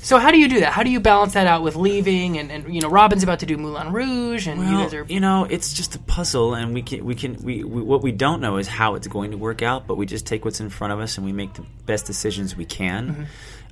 [0.00, 0.72] So how do you do that?
[0.72, 3.46] How do you balance that out with leaving and, and you know Robyn's about to
[3.46, 6.82] do Moulin Rouge and you guys are you know, it's just a puzzle, and we
[6.82, 9.60] can we can we, we what we don't know is how it's going to work
[9.60, 12.06] out, but we just take what's in front of us and we make the best
[12.06, 13.08] decisions we can.
[13.08, 13.22] Mm-hmm.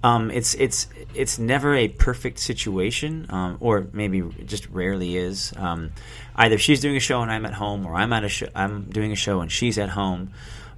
[0.02, 5.52] Um, it's it's it's never a perfect situation, um, or maybe just rarely is.
[5.56, 5.92] Um,
[6.34, 8.84] either she's doing a show and I'm at home, or I'm at a show, I'm
[8.90, 10.32] doing a show and she's at home.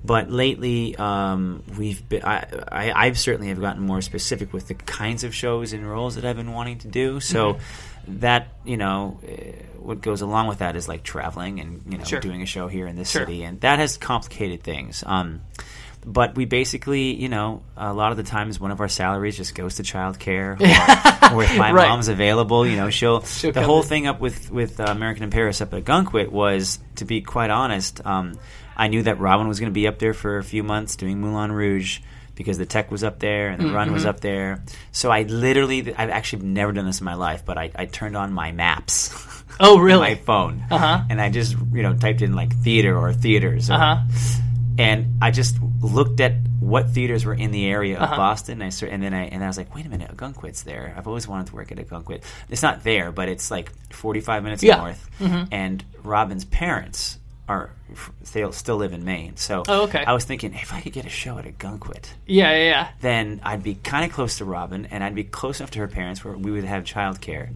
[0.05, 2.23] But lately, um, we've been.
[2.25, 6.15] I, I, I certainly have gotten more specific with the kinds of shows and roles
[6.15, 7.21] that I've been wanting to do.
[7.21, 8.21] So Mm-hmm.
[8.21, 12.05] that you know, eh, what goes along with that is like traveling and you know
[12.05, 12.21] Sure.
[12.21, 13.23] doing a show here in this Sure.
[13.27, 15.03] city, and that has complicated things.
[15.05, 15.41] Um,
[16.11, 19.55] but we basically, you know, a lot of the times one of our salaries just
[19.55, 21.89] goes to childcare, or, or if my Right.
[21.89, 23.21] mom's available, you know, she'll.
[23.25, 23.87] She'll the whole in.
[23.89, 27.51] thing up with with uh, American in Paris up at Ogunquit was, to be quite
[27.51, 28.39] honest, um,
[28.77, 31.21] I knew that Robyn was going to be up there for a few months doing
[31.21, 32.01] Moulin Rouge
[32.35, 33.95] because the tech was up there and the run Mm-hmm.
[33.95, 34.63] was up there.
[34.93, 38.17] So I literally, I've actually never done this in my life, but I, I turned
[38.17, 39.11] on my maps.
[39.59, 40.01] Oh, really?
[40.01, 41.03] my phone, Uh-huh.
[41.11, 44.03] and I just you know typed in like theater or theaters, uh-huh.
[44.79, 48.17] And I just looked at what theaters were in the area of Uh-huh.
[48.17, 48.63] Boston.
[48.63, 50.95] And I and then I and I was like, wait a minute, Ogunquit's there.
[50.97, 52.23] I've always wanted to work at Ogunquit.
[52.49, 54.77] It's not there, but it's like forty five minutes Yeah.
[54.77, 55.11] north.
[55.51, 57.19] And Robyn's parents
[57.49, 57.71] are
[58.35, 60.05] they still live in Maine, so Oh, okay.
[60.05, 62.89] I was thinking if I could get a show at Ogunquit, Yeah, yeah, yeah.
[63.01, 65.89] then I'd be kind of close to Robyn, and I'd be close enough to her
[65.89, 67.49] parents where we would have childcare.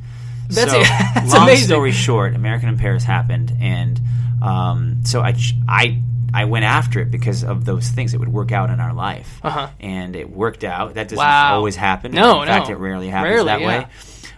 [0.49, 0.85] That's so, it.
[1.15, 1.67] That's long amazing.
[1.67, 4.01] story short, American in Paris happened, and
[4.41, 5.35] um, so I,
[5.69, 6.01] I,
[6.35, 9.41] I went after it because of those things that would work out in our life,
[9.43, 9.69] Uh-huh.
[9.81, 10.95] and it worked out.
[10.95, 11.55] That doesn't Wow.
[11.57, 12.13] always happen.
[12.13, 13.67] No, in fact, it rarely happens Rarely, that yeah.
[13.67, 13.87] way.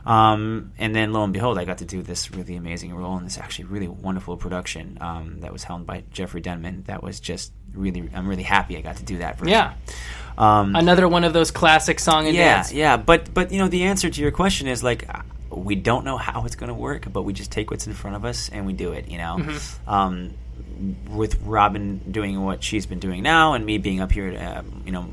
[0.07, 3.25] Um, and then lo and behold, I got to do this really amazing role in
[3.25, 6.85] this actually really wonderful production um, that was helmed by Jeffrey Denman.
[6.89, 9.39] That was just really, I'm really happy I got to do that.
[9.39, 9.53] Version.
[9.53, 9.73] Yeah.
[10.37, 12.73] Um, Another one of those classic song and yeah, dance.
[12.73, 15.09] yeah, but but you know the answer to your question is like
[15.49, 18.17] we don't know how it's going to work, but we just take what's in front
[18.17, 19.09] of us and we do it.
[19.09, 19.41] You know,
[19.87, 20.33] um,
[21.11, 24.93] with Robyn doing what she's been doing now, and me being up here, uh, you
[24.93, 25.07] know.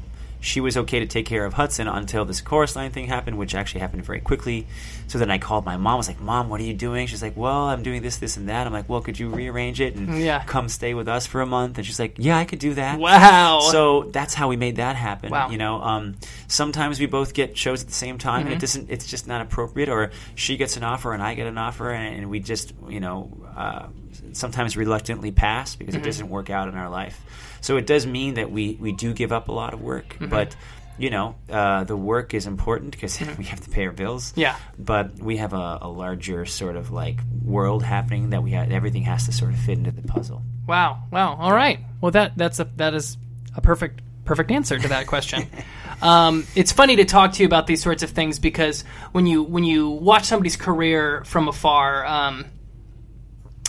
[0.43, 3.53] She was okay to take care of Hudson until this chorus line thing happened, which
[3.53, 4.66] actually happened very quickly.
[5.05, 5.93] So then I called my mom.
[5.93, 8.38] I was like, "Mom, what are you doing?" She's like, "Well, I'm doing this, this,
[8.38, 10.43] and that." I'm like, "Well, could you rearrange it and Yeah.
[10.43, 12.97] come stay with us for a month?" And she's like, "Yeah, I could do that."
[12.97, 13.59] Wow.
[13.72, 15.30] So that's how we made that happen.
[15.30, 15.51] Wow.
[15.51, 16.16] You know, um,
[16.47, 18.89] sometimes we both get shows at the same time, and it doesn't.
[18.89, 19.89] It's just not appropriate.
[19.89, 22.99] Or she gets an offer and I get an offer, and, and we just, you
[22.99, 23.86] know, uh,
[24.34, 27.20] sometimes reluctantly pass because it doesn't work out in our life.
[27.62, 30.56] So it does mean that we we do give up a lot of work, but.
[30.98, 34.34] You know, uh, the work is important because we have to pay our bills.
[34.36, 34.56] Yeah.
[34.78, 39.04] But we have a, a larger sort of like world happening that we ha- everything
[39.04, 40.44] has to sort of fit into the puzzle.
[40.68, 41.06] Wow.
[41.10, 41.38] Wow.
[41.40, 41.80] All right.
[42.02, 43.18] Well, that that's a that is
[43.56, 45.48] a perfect perfect answer to that question.
[46.04, 49.42] um, it's funny to talk to you about these sorts of things because when you
[49.42, 52.06] when you watch somebody's career from afar.
[52.06, 52.46] Um,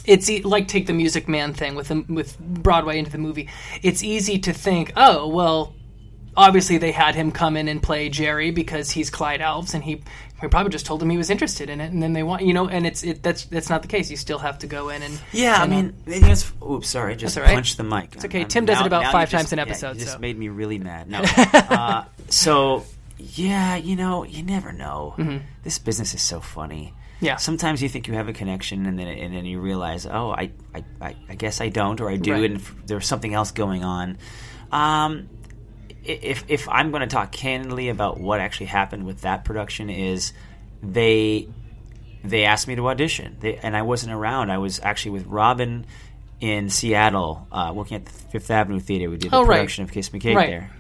[0.06, 3.48] it's e- like take the Music Man thing with the, with Broadway into the movie.
[3.82, 5.74] It's easy to think, oh well,
[6.36, 10.02] obviously they had him come in and play Jerry because he's Clyde Alves, and he
[10.40, 12.52] he probably just told him he was interested in it, and then they want you
[12.52, 14.10] know, and it's it that's that's not the case.
[14.10, 17.14] You still have to go in and Yeah, I and, uh, mean, it's, oops, sorry,
[17.16, 17.54] just right.
[17.54, 18.14] punched the mic.
[18.14, 18.44] It's okay.
[18.44, 20.18] Tim does it about five times an episode, you just so.
[20.18, 21.08] made me really mad.
[21.08, 21.20] No,
[21.54, 22.84] uh, so
[23.18, 25.14] yeah, you know, you never know.
[25.62, 26.92] This business is so funny.
[27.22, 27.36] Yeah.
[27.36, 30.50] Sometimes you think you have a connection, and then and then you realize, oh, I
[30.74, 30.84] I,
[31.30, 32.44] I, guess I don't, or I do, Right.
[32.50, 34.18] and f- there's something else going on.
[34.70, 35.28] Um,
[36.04, 40.32] if if I'm going to talk candidly about what actually happened with that production, is
[40.82, 41.48] they
[42.24, 44.50] they asked me to audition, they, and I wasn't around.
[44.50, 45.86] I was actually with Robyn
[46.40, 49.08] in Seattle, uh, working at the Fifth Avenue Theater.
[49.08, 49.56] We did the Oh, right.
[49.58, 50.48] production of Kiss Me Kate Right.
[50.48, 50.70] there,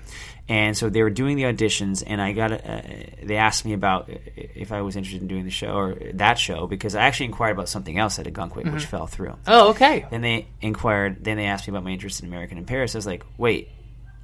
[0.48, 2.52] and so they were doing the auditions, and I got.
[2.52, 2.82] Uh,
[3.22, 6.66] they asked me about if I was interested in doing the show or that show
[6.66, 9.36] because I actually inquired about something else at Ogunquit, which fell through.
[9.46, 10.06] Oh, okay.
[10.10, 11.24] Then they inquired.
[11.24, 12.94] Then they asked me about my interest in American in Paris.
[12.94, 13.70] I was like, wait,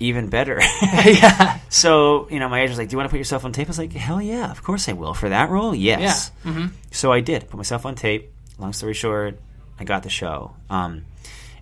[0.01, 0.61] even better.
[0.83, 1.59] yeah.
[1.69, 3.69] So you know, my agent was like, "Do you want to put yourself on tape?"
[3.69, 6.33] I was like, "Hell yeah, of course I will for that role." Yes.
[6.45, 6.51] Yeah.
[6.51, 6.67] Mm-hmm.
[6.91, 8.33] So I did put myself on tape.
[8.59, 9.39] Long story short,
[9.79, 10.55] I got the show.
[10.69, 11.05] Um,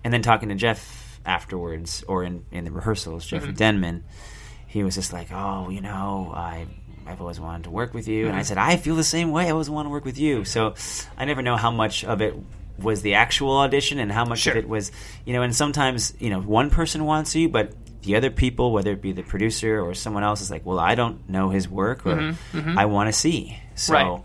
[0.03, 4.03] and then talking to Jeff afterwards, or in in the rehearsals, Jeffrey Denman,
[4.67, 6.67] he was just like, "Oh, you know, I."
[7.09, 8.47] I've always wanted to work with you, and I mm-hmm.
[8.47, 9.47] said I feel the same way.
[9.47, 10.43] I always want to work with you.
[10.43, 10.75] So,
[11.17, 12.35] I never know how much of it
[12.77, 14.51] was the actual audition and how much Sure.
[14.51, 14.91] of it was,
[15.23, 15.41] you know.
[15.41, 19.13] And sometimes, you know, one person wants you, but the other people, whether it be
[19.13, 22.57] the producer or someone else, is like, well, I don't know his work, or mm-hmm.
[22.59, 22.77] Mm-hmm.
[22.77, 23.57] I want to see.
[23.75, 24.21] So, Right.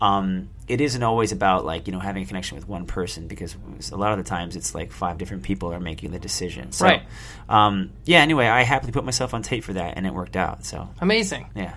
[0.00, 3.56] um, it isn't always about like you know having a connection with one person because
[3.92, 6.72] a lot of the times it's like five different people are making the decision.
[6.72, 7.02] So, Right.
[7.48, 8.20] Um, yeah.
[8.20, 10.64] Anyway, I happily put myself on tape for that, and it worked out.
[10.64, 11.50] So, Amazing.
[11.54, 11.74] yeah.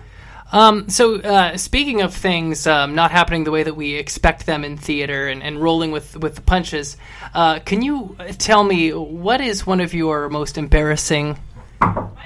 [0.52, 4.62] Um, so, uh, speaking of things um, not happening the way that we expect them
[4.62, 6.96] in theater and, and rolling with, with the punches,
[7.34, 11.38] uh, can you tell me what is one of your most embarrassing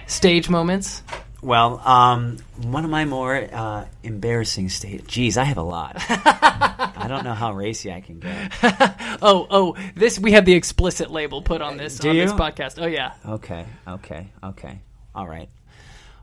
[0.07, 1.03] stage moments?
[1.41, 5.07] Well, um, one of my more uh, embarrassing state.
[5.07, 5.95] Geez, I have a lot.
[6.09, 8.53] I don't know how racy I can get.
[9.21, 12.37] Oh, oh, this we have the explicit label put on this Do on this you?
[12.37, 12.81] podcast.
[12.81, 14.79] Oh yeah, Okay, okay, okay.
[15.13, 15.49] All right.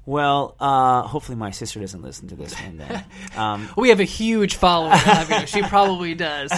[0.05, 3.03] Well, uh, hopefully my sister doesn't listen to this one then.
[3.36, 4.97] Um, we have a huge following.
[5.47, 6.51] She probably does.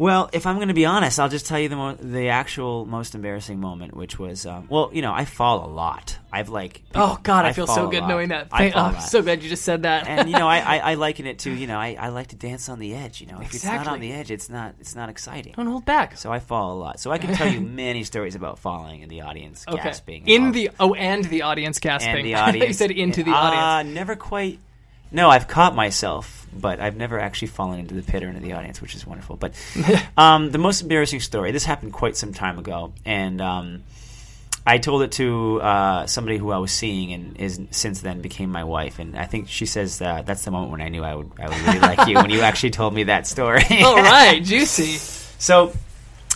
[0.00, 2.86] Well, if I'm going to be honest, I'll just tell you the mo- the actual
[2.86, 6.16] most embarrassing moment, which was, um, well, you know, I fall a lot.
[6.32, 8.08] I've like, Oh God, I, feel so good lot.
[8.08, 8.48] knowing that.
[8.50, 10.08] I Thank- oh, I'm so glad you just said that.
[10.08, 12.36] and you know, I, I, I liken it to, you know, I, I like to
[12.36, 13.20] dance on the edge.
[13.20, 15.52] You know, if it's not on the edge, it's not it's not exciting.
[15.54, 16.16] don't hold back.
[16.16, 16.98] So I fall a lot.
[16.98, 19.82] So I can tell you many stories about falling in the audience, Okay.
[19.82, 22.16] gasping, In the oh, and the audience gasping.
[22.16, 22.68] and the audience.
[22.68, 23.94] you said into the uh, audience.
[23.94, 24.60] Never quite.
[25.12, 28.52] No, I've caught myself, but I've never actually fallen into the pit or into the
[28.52, 29.36] audience, which is wonderful.
[29.36, 29.54] But
[30.16, 31.52] um, the most embarrassing story.
[31.52, 33.82] This happened quite some time ago, and um,
[34.66, 38.50] I told it to uh, somebody who I was seeing, and is since then became
[38.50, 38.98] my wife.
[38.98, 41.48] And I think she says uh, that's the moment when I knew I would I
[41.48, 43.64] would really like you when you actually told me that story.
[43.84, 44.98] All right, juicy.
[45.38, 45.72] So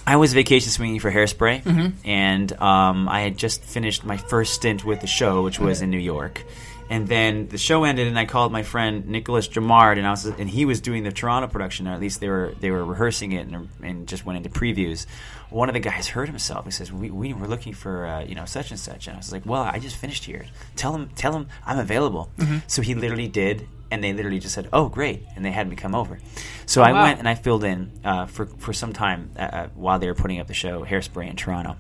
[0.07, 1.65] I was vacation swinging for Hairspray,
[2.05, 5.91] and um, I had just finished my first stint with the show, which was in
[5.91, 6.45] New York.
[6.91, 10.27] And then the show ended, and I called my friend Nicholas Jamard, and I was,
[10.27, 13.33] and he was doing the Toronto production, or at least they were they were rehearsing
[13.33, 15.07] it, and, and just went into previews.
[15.49, 16.67] One of the guys hurt himself.
[16.67, 19.19] He says, "We, we were looking for uh, you know such and such," and I
[19.19, 20.45] was like, "Well, I just finished here.
[20.77, 22.31] Tell him, tell him I'm available."
[22.67, 25.77] So he literally did, and they literally just said, "Oh, great," and they had me
[25.77, 26.19] come over.
[26.67, 27.05] So I wow.
[27.05, 30.15] went and I filled in uh, for for some time uh, uh, while they were
[30.15, 31.77] putting up the show Hairspray in Toronto,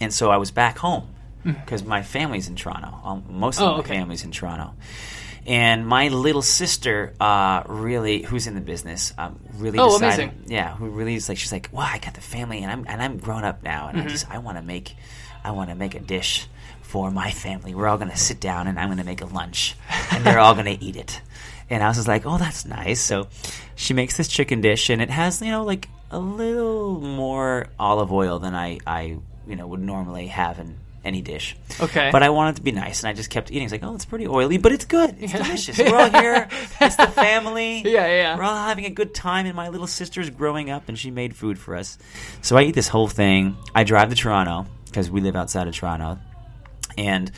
[0.00, 1.08] and so I was back home
[1.52, 2.92] because my family's in Toronto.
[3.04, 3.94] Um, most of Oh, my okay.
[3.94, 4.74] family's in Toronto,
[5.46, 10.44] And my little sister, uh, really, who's in the business, um, really Oh, decided, amazing.
[10.48, 13.00] yeah, who really is like, she's like, wow, I got the family, and I'm and
[13.00, 14.08] I'm grown up now, and Mm-hmm.
[14.08, 14.94] I just I want to make,
[15.44, 16.46] I want to make a dish
[16.82, 17.74] for my family.
[17.74, 19.74] We're all gonna sit down, and I'm gonna make a lunch,
[20.10, 21.20] and they're all gonna eat it.
[21.70, 23.00] And I was just like, oh, that's nice.
[23.00, 23.28] So
[23.74, 28.10] she makes this chicken dish, and it has you know like a little more olive
[28.12, 30.76] oil than I I you know would normally have in
[31.08, 31.56] any dish.
[31.80, 32.10] Okay.
[32.12, 33.64] But I wanted to be nice, and I just kept eating.
[33.64, 35.16] It's like, oh, it's pretty oily, but it's good.
[35.18, 35.78] It's delicious.
[35.78, 36.48] We're all here.
[36.80, 37.82] It's the family.
[37.84, 38.36] Yeah, yeah.
[38.36, 41.34] We're all having a good time, and my little sister's growing up, and she made
[41.34, 41.98] food for us.
[42.40, 43.56] So I eat this whole thing.
[43.74, 46.18] I drive to Toronto because we live outside of Toronto,
[46.96, 47.32] and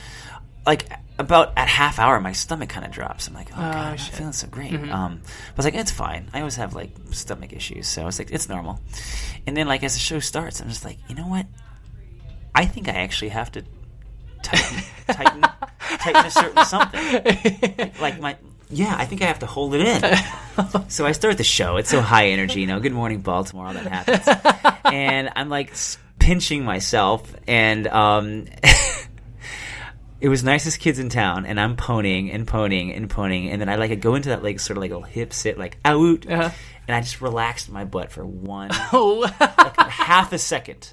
[0.67, 3.29] like about at half hour, my stomach kind of drops.
[3.29, 4.73] I'm like, oh, god, I'm feeling so great.
[4.73, 4.91] Mm-hmm.
[4.91, 6.29] Um, I was like, it's fine.
[6.33, 8.81] I always have like stomach issues, so I was like, it's normal.
[9.47, 11.47] And then like as the show starts, I'm just like, you know what?
[12.55, 13.65] I think I actually have to
[14.43, 15.41] tighten, tighten,
[15.99, 17.13] tighten a certain something.
[17.15, 18.37] Like, like my,
[18.71, 20.89] yeah, I think I have to hold it in.
[20.91, 21.77] so I start the show.
[21.77, 22.81] It's so high energy, you know.
[22.81, 23.67] Good morning, Baltimore.
[23.67, 25.73] All that happens, and I'm like
[26.19, 28.47] pinching myself, and um,
[30.21, 33.69] it was nicest kids in town, and I'm poning and poning and poning, and then
[33.69, 36.51] I like go into that like sort of like a hip sit, like out, Uh-huh.
[36.89, 39.27] and I just relaxed my butt for one Oh,
[39.89, 40.93] half a second,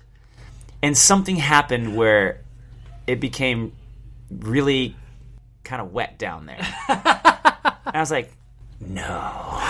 [0.82, 2.42] and something happened where
[3.06, 3.74] it became
[4.30, 4.96] really
[5.64, 6.58] kind of wet down there.
[6.90, 7.02] and
[7.86, 8.32] I was like,
[8.80, 9.62] no,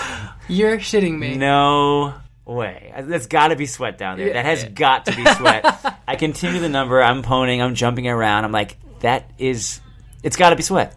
[0.48, 1.36] you're shitting me.
[1.36, 2.92] no way.
[2.98, 4.32] That's got to be sweat down there.
[4.32, 6.00] That has got to be sweat.
[6.08, 7.02] I continue the number.
[7.02, 7.62] I'm poning.
[7.62, 8.44] I'm jumping around.
[8.44, 9.80] I'm like, that is,
[10.22, 10.96] it's got to be sweat.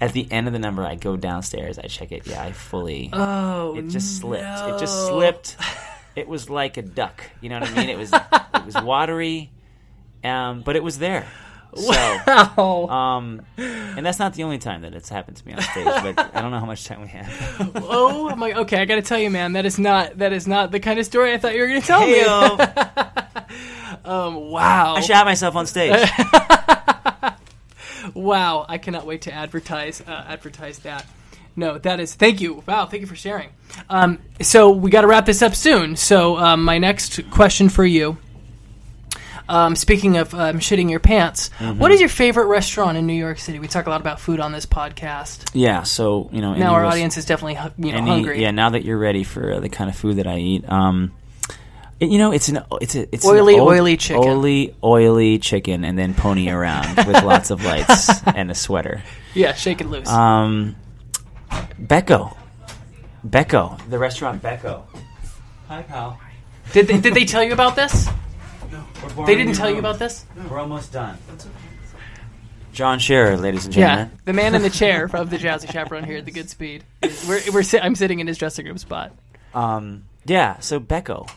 [0.00, 1.78] At the end of the number, I go downstairs.
[1.78, 2.26] I check it.
[2.26, 3.10] Yeah, I fully.
[3.12, 4.42] Oh, it just slipped.
[4.42, 5.56] It just slipped.
[6.14, 7.22] It was like a duck.
[7.40, 7.88] You know what I mean?
[7.88, 8.12] It was
[8.54, 9.50] it was watery,
[10.24, 11.26] um, but it was there.
[11.74, 12.86] So, Ow.
[12.88, 15.86] um, and that's not the only time that it's happened to me on stage.
[15.86, 17.72] But I don't know how much time we have.
[17.76, 20.46] oh, I'm like, okay, I got to tell you, man, that is not that is
[20.46, 22.58] not the kind of story I thought you were going to tell Heyo.
[22.58, 23.18] me.
[24.04, 26.10] Um, wow, I shot myself on stage.
[28.14, 31.06] wow, I cannot wait to advertise uh, advertise that.
[31.54, 32.64] No, that is thank you.
[32.66, 33.50] Wow, thank you for sharing.
[33.88, 35.96] Um, so we got to wrap this up soon.
[35.96, 38.16] So um, my next question for you.
[39.48, 41.78] Um, speaking of um, shitting your pants, Mm-hmm.
[41.78, 43.58] what is your favorite restaurant in New York City?
[43.58, 45.50] We talk a lot about food on this podcast.
[45.52, 45.82] Yeah.
[45.82, 48.40] So you know, Now our audience is definitely you know any- hungry.
[48.40, 48.52] Yeah.
[48.52, 51.12] Now that you're ready for the kind of food that I eat, um,
[52.00, 54.22] it- you know, it's an it's a it's Oily, old- oily chicken.
[54.26, 59.02] oily, oily chicken, and then pony around with lots of lights and a sweater.
[59.34, 60.08] Yeah, shake it loose.
[60.08, 60.76] Um,
[61.80, 62.36] Becco,
[63.26, 64.82] Becco, the restaurant Becco.
[65.68, 66.18] Hi, pal.
[66.72, 68.08] did they, did they tell you about this?
[68.70, 69.24] No.
[69.26, 70.24] They didn't tell you about this?
[70.50, 71.16] We're almost done.
[72.72, 74.18] John Scherer, ladies and Yeah, gentlemen.
[74.24, 76.82] the man in the chair of the Jazzy Chaperone here at the Goodspeed.
[77.28, 79.12] We're, we're si- I'm sitting in his dressing room spot.
[79.52, 80.58] Um, yeah.
[80.60, 81.28] So Becco,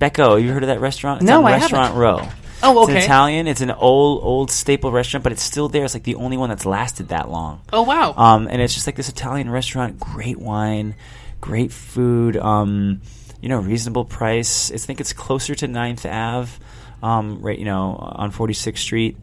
[0.00, 0.40] Becco.
[0.40, 1.22] You heard of that restaurant?
[1.22, 2.28] It's No, on I Restaurant Row.
[2.62, 3.04] Oh, It's an okay.
[3.04, 3.46] Italian.
[3.46, 5.84] It's an old, old staple restaurant, but it's still there.
[5.84, 7.60] It's like the only one that's lasted that long.
[7.72, 8.14] Oh wow.
[8.16, 9.98] Um, and it's just like this Italian restaurant.
[10.00, 10.94] Great wine,
[11.40, 12.36] great food.
[12.36, 13.00] Um,
[13.40, 14.72] you know, reasonable price.
[14.72, 16.50] I think it's closer to 9th Ave,
[17.02, 17.58] um, right?
[17.58, 19.16] You know, on 46th Street.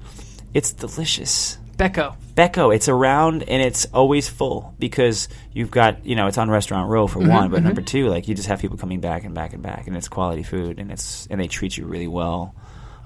[0.53, 1.57] It's delicious.
[1.77, 2.15] Becco.
[2.35, 6.89] Becco, it's around and it's always full because you've got you know it's on Restaurant
[6.89, 9.53] Row for one, but number two, like you just have people coming back and back
[9.53, 12.53] and back, and it's quality food and it's and they treat you really well.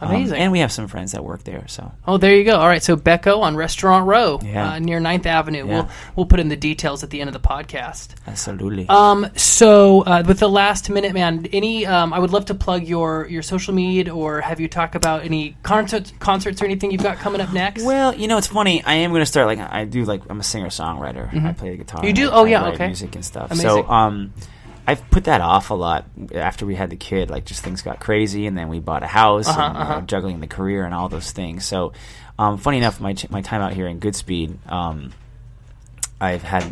[0.02, 0.38] Um, Amazing.
[0.38, 2.58] and we have some friends that work there, so Oh, there you go.
[2.58, 4.74] All right, so Becco on Restaurant Row Yeah.
[4.74, 5.60] uh, near 9th Avenue.
[5.60, 5.66] Yeah.
[5.74, 8.10] We'll we'll put in the details at the end of the podcast.
[8.28, 8.88] absolutely.
[8.90, 12.84] Um, so uh, with the last minute, man, any um, I would love to plug
[12.88, 17.02] your your social media or have you talk about any concerts concerts or anything you've
[17.04, 17.84] got coming up next?
[17.84, 18.84] Well, you know, it's funny.
[18.84, 20.04] I am going to start like I do.
[20.04, 21.34] Like I'm a singer songwriter.
[21.46, 22.00] I play the guitar.
[22.00, 22.08] Mm-hmm.
[22.08, 22.30] You do?
[22.30, 22.88] I- Oh, I yeah, okay.
[22.88, 23.52] Music and stuff.
[23.52, 23.70] Amazing.
[23.70, 24.34] So, um,
[24.88, 27.30] I've put that off a lot after we had the kid.
[27.30, 30.02] Like, just things got crazy, and then we bought a house, Uh-huh, and you know,
[30.02, 31.66] juggling the career and all those things.
[31.66, 31.94] So,
[32.38, 35.12] um, funny enough, my ch- my time out here in Goodspeed, um,
[36.22, 36.64] I've had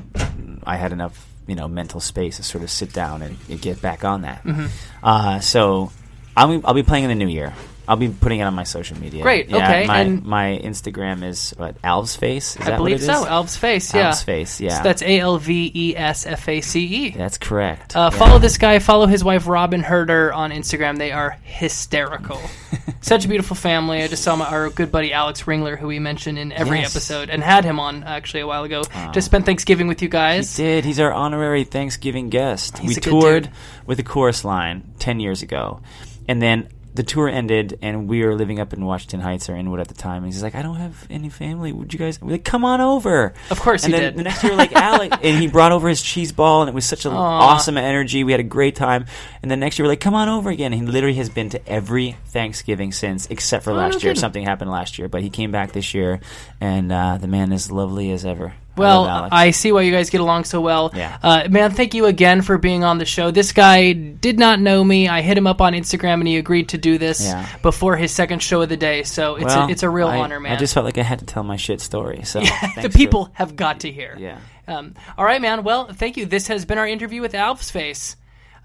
[0.64, 3.82] I had enough you know mental space to sort of sit down and, and get
[3.82, 4.43] back on that.
[4.43, 4.68] Mm-hmm.
[5.03, 5.91] Uh, so
[6.38, 7.53] I'll be, I'll be playing in the new year.
[7.88, 9.21] I'll be putting it on my social media.
[9.23, 12.55] Great, Yeah, okay, My, and- my Instagram is what Alves face.
[12.55, 13.19] Is I that believe what it is?
[13.21, 13.25] so.
[13.25, 14.11] Elves Face, yeah.
[14.11, 14.61] Alves face.
[14.61, 17.09] Yeah, So that's A L V E S F A C E.
[17.11, 17.95] that's correct.
[17.95, 18.17] Uh, Yeah.
[18.19, 18.79] Follow this guy.
[18.79, 20.97] Follow his wife Robyn Hurder on Instagram.
[20.97, 22.39] They are hysterical.
[23.01, 24.01] Such a beautiful family.
[24.01, 26.95] I just saw my, our good buddy Alex Ringler, who we mentioned in every Yes.
[26.95, 28.84] episode, and had him on actually a while ago.
[29.13, 30.55] Just spent Thanksgiving with you He guys.
[30.55, 30.86] did.
[30.86, 32.77] He's our honorary Thanksgiving guest.
[32.77, 33.49] He's we toured
[33.86, 35.81] with the chorus line ten years ago,
[36.29, 39.79] and then the tour ended, and we were living up in Washington Heights or Inwood
[39.79, 40.23] at the time.
[40.23, 41.71] And he's like, "I don't have any family.
[41.73, 42.21] Would you guys?
[42.21, 44.19] We're like, come on over." Of course and he then did.
[44.19, 46.85] The next year, like Alex, and he brought over his cheese ball, and it was
[46.85, 48.23] such an awesome energy.
[48.23, 49.05] We had a great time.
[49.41, 51.49] And then next year, we're like, "Come on over again." And he literally has been
[51.49, 54.11] to every Thanksgiving since, except for Oh, no last year.
[54.11, 54.15] kidding.
[54.21, 56.19] Something happened last year, but he came back this year,
[56.61, 58.53] and uh, the man is lovely as ever.
[58.76, 60.91] Well, I see why you guys get along so well.
[60.95, 61.17] Yeah.
[61.21, 63.30] Uh, man, thank you again for being on the show.
[63.32, 65.07] This guy did not know me.
[65.07, 67.47] I hit him up on Instagram and he agreed to do this Yeah.
[67.61, 69.03] before his second show of the day.
[69.03, 70.53] So it's Well, a, it's a real I- honor, man.
[70.53, 72.21] I just felt like I had to tell my shit story.
[72.24, 74.15] So the thanks for- people have got to hear.
[74.19, 74.39] yeah.
[74.67, 75.63] Um, all right, man.
[75.63, 76.26] Well, thank you.
[76.26, 78.15] This has been our interview with Alf's Face.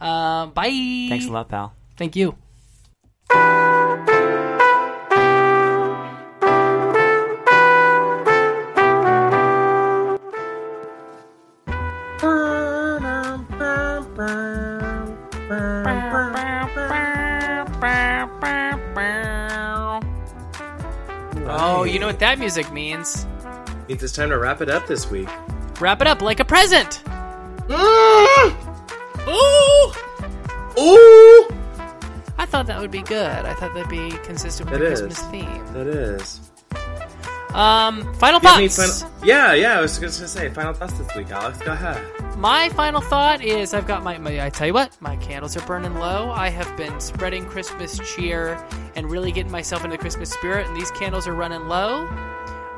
[0.00, 0.68] Uh, bye.
[1.08, 1.74] Thanks a lot, pal.
[1.96, 2.36] Thank you.
[21.78, 23.24] Oh, you know what that music means?
[23.88, 25.28] Means it's time to wrap it up this week.
[25.80, 27.04] Wrap it up like a present.
[27.68, 28.54] Mm.
[29.28, 29.92] Ooh!
[30.80, 31.48] Ooh!
[32.36, 33.30] I thought that would be good.
[33.30, 35.00] I thought that'd be consistent with the is.
[35.02, 35.72] Christmas theme.
[35.72, 36.47] That is.
[37.54, 39.02] Um, final Do you have any thoughts.
[39.02, 39.78] final- yeah, yeah.
[39.78, 41.58] I was just gonna say final thoughts this week, Alex.
[41.58, 42.00] Go ahead.
[42.36, 45.66] My final thought is I've got my, my I tell you what, my candles are
[45.66, 46.30] burning low.
[46.30, 48.62] I have been spreading Christmas cheer
[48.94, 52.06] and really getting myself into the Christmas spirit, and these candles are running low.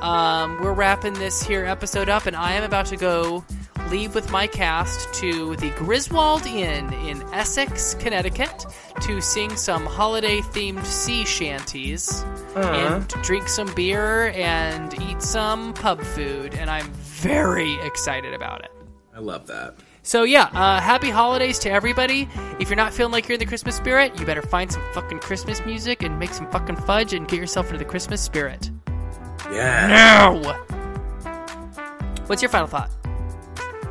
[0.01, 3.45] Um, we're wrapping this here episode up, and I am about to go
[3.91, 8.67] leave with my cast to the Griswold Inn in Essex, Connecticut,
[9.01, 16.01] to sing some holiday themed sea shanties and drink some beer and eat some pub
[16.01, 18.71] food, and I'm very excited about it.
[19.15, 19.77] I love that.
[20.03, 22.29] So yeah, uh, happy holidays to everybody.
[22.59, 25.19] If you're not feeling like you're in the Christmas spirit, you better find some fucking
[25.19, 28.71] Christmas music and make some fucking fudge and get yourself into the Christmas spirit.
[29.53, 29.89] Yeah.
[29.89, 30.55] Now,
[32.27, 32.91] what's your final thought?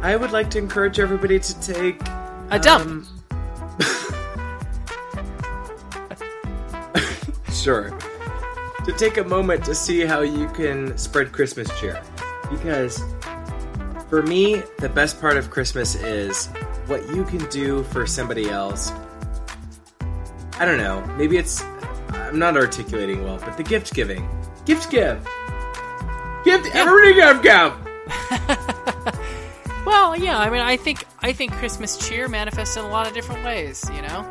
[0.02, 2.02] I would like to encourage everybody to take
[2.52, 2.86] A dump.
[2.86, 3.08] um,
[7.52, 7.97] sure.
[8.86, 12.02] To take a moment to see how you can spread Christmas cheer.
[12.50, 13.04] Because
[14.10, 16.47] for me, the best part of Christmas is
[16.88, 18.91] what you can do for somebody else.
[20.60, 21.06] I don't know.
[21.18, 21.62] Maybe it's.
[22.12, 24.28] I'm not articulating well, but the gift giving.
[24.66, 25.24] Gift give!
[26.43, 26.74] Gift!
[26.74, 28.76] Everybody give give!
[29.86, 33.14] Well, yeah, I mean, I think I think Christmas cheer manifests in a lot of
[33.14, 33.90] different ways.
[33.94, 34.26] You know.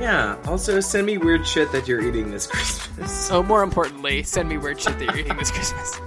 [0.00, 3.30] Yeah, also send me weird shit that you're eating this Christmas.
[3.30, 6.00] Oh, more importantly, send me weird shit that you're eating this Christmas.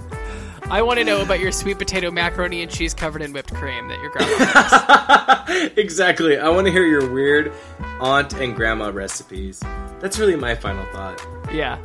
[0.68, 3.86] I want to know about your sweet potato macaroni and cheese covered in whipped cream
[3.88, 5.72] that your grandma makes.
[5.78, 6.36] exactly.
[6.38, 7.52] I want to hear your weird
[8.00, 9.62] aunt and grandma recipes.
[10.00, 11.24] That's really my final thought.
[11.52, 11.78] yeah,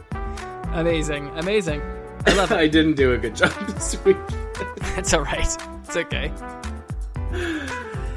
[0.73, 1.81] amazing, amazing.
[2.25, 2.57] I love it.
[2.57, 4.17] I didn't do a good job this week.
[4.95, 5.47] That's all right.
[5.93, 6.31] It's okay.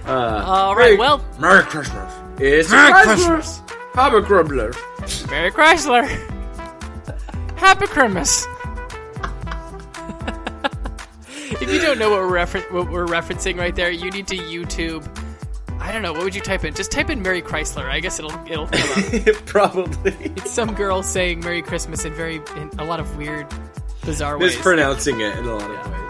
[0.07, 2.12] Uh, All Merry- Well, Merry Christmas.
[2.39, 3.61] It's Merry Christmas.
[3.95, 4.72] Have a Crumbler.
[5.29, 6.05] Merry Chrysler.
[7.57, 8.47] Happy Christmas.
[11.61, 14.37] if you don't know what we're, refer- what we're referencing right there, you need to
[14.37, 15.05] YouTube.
[15.81, 16.12] I don't know.
[16.12, 16.75] What would you type in?
[16.75, 17.87] Just type in Merry Chrysler.
[17.91, 18.89] I guess it'll it'll come
[19.29, 19.35] up.
[19.47, 20.12] Probably.
[20.36, 23.53] it's some girl saying Merry Christmas in very in a lot of weird,
[24.05, 24.55] bizarre ways.
[24.55, 26.03] Mispronouncing it in a lot of ways.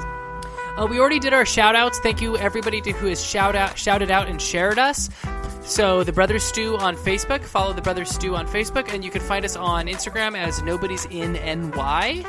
[0.76, 1.98] Uh, we already did our shout outs.
[2.00, 5.08] Thank you everybody to, who has shout out, shouted out and shared us.
[5.62, 7.42] So the Brothers Stew on Facebook.
[7.42, 11.06] Follow the Brothers Stew on Facebook, and you can find us on Instagram as Nobody's
[11.06, 12.24] in NY.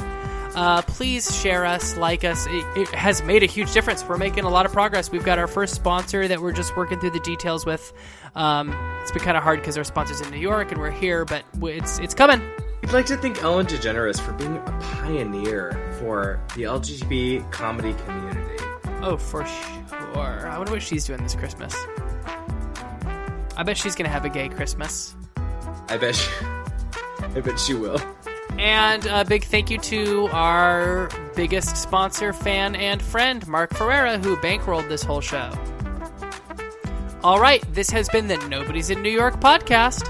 [0.56, 2.48] Uh, please share us, like us.
[2.48, 4.06] It, it has made a huge difference.
[4.06, 5.12] We're making a lot of progress.
[5.12, 7.92] We've got our first sponsor that we're just working through the details with.
[8.36, 11.26] Um, it's been kind of hard because our sponsor's in New York and we're here,
[11.26, 12.42] but it's it's coming.
[12.86, 18.64] We'd like to thank Ellen DeGeneres for being a pioneer for the LGBT comedy community.
[19.02, 20.48] Oh, for sure.
[20.48, 21.76] I wonder what she's doing this Christmas.
[23.58, 25.16] I bet she's gonna have a gay Christmas.
[25.90, 26.30] I bet she,
[27.22, 28.00] I bet she will.
[28.60, 34.36] And a big thank you to our biggest sponsor, fan, and friend, Mark Ferreira, who
[34.38, 35.52] bankrolled this whole show.
[37.24, 40.06] All right, this has been the Nobody's in New York podcast.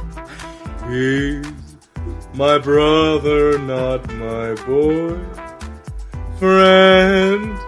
[2.35, 5.17] He's my brother, not my boy
[6.37, 7.55] friend.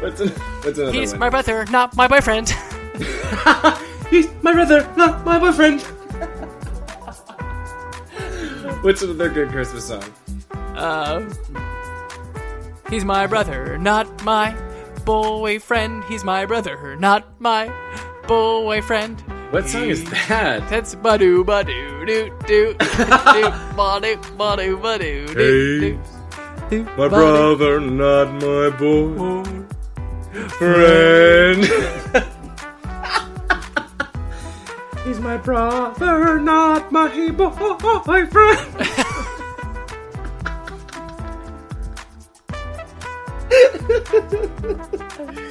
[0.00, 1.18] what's, an, what's another He's one?
[1.18, 2.50] my brother, not my boyfriend.
[4.10, 5.82] He's my brother, not my boyfriend.
[8.84, 10.04] what's another good Christmas song?
[10.76, 11.28] Uh,
[12.88, 14.54] he's my brother, not my
[15.04, 16.04] boyfriend.
[16.04, 17.68] He's my brother, not my
[18.28, 19.24] boyfriend.
[19.50, 20.68] What song is that?
[20.70, 23.50] That's ba-doo, ba-doo, doo, doo, doo,
[24.78, 25.98] ba-doo, doo, doo.
[26.96, 29.42] My brother, not my boy
[30.50, 31.64] friend.
[35.04, 37.50] He's my brother, not my boy
[38.06, 38.86] boyfriend.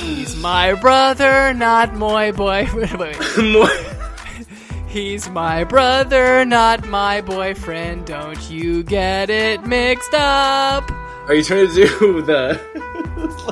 [0.00, 2.68] He's my brother, not my boy.
[2.74, 4.46] Wait, wait, wait.
[4.88, 8.06] He's my brother, not my boyfriend.
[8.06, 10.90] Don't you get it mixed up?
[11.28, 12.60] Are you trying to do the?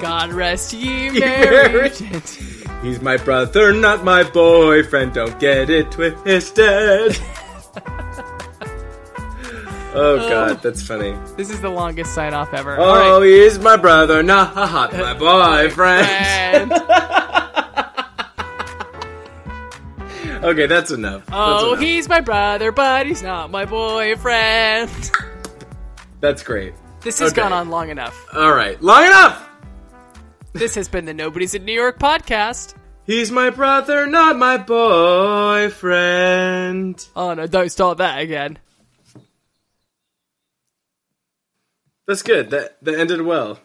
[0.00, 1.90] God rest ye merry.
[2.82, 5.14] He's my brother, not my boyfriend.
[5.14, 7.18] Don't get it twisted.
[9.94, 11.16] Oh um, god, that's funny.
[11.36, 12.78] This is the longest sign off ever.
[12.78, 13.26] Oh, All right.
[13.28, 14.54] he's my brother, not
[14.92, 16.72] my boyfriend.
[20.44, 21.24] Okay, that's enough.
[21.24, 21.80] That's oh, enough.
[21.80, 24.90] he's my brother, but he's not my boyfriend.
[26.20, 26.74] That's great.
[27.00, 27.40] This has Okay.
[27.40, 28.26] gone on long enough.
[28.34, 29.48] All right, long enough.
[30.52, 32.74] This has been the Nobody's in New York podcast.
[33.06, 34.58] He's my brother, not my
[35.78, 37.08] boyfriend.
[37.16, 38.58] Oh no, don't start that again.
[42.06, 42.50] That's good.
[42.50, 43.60] That that ended well.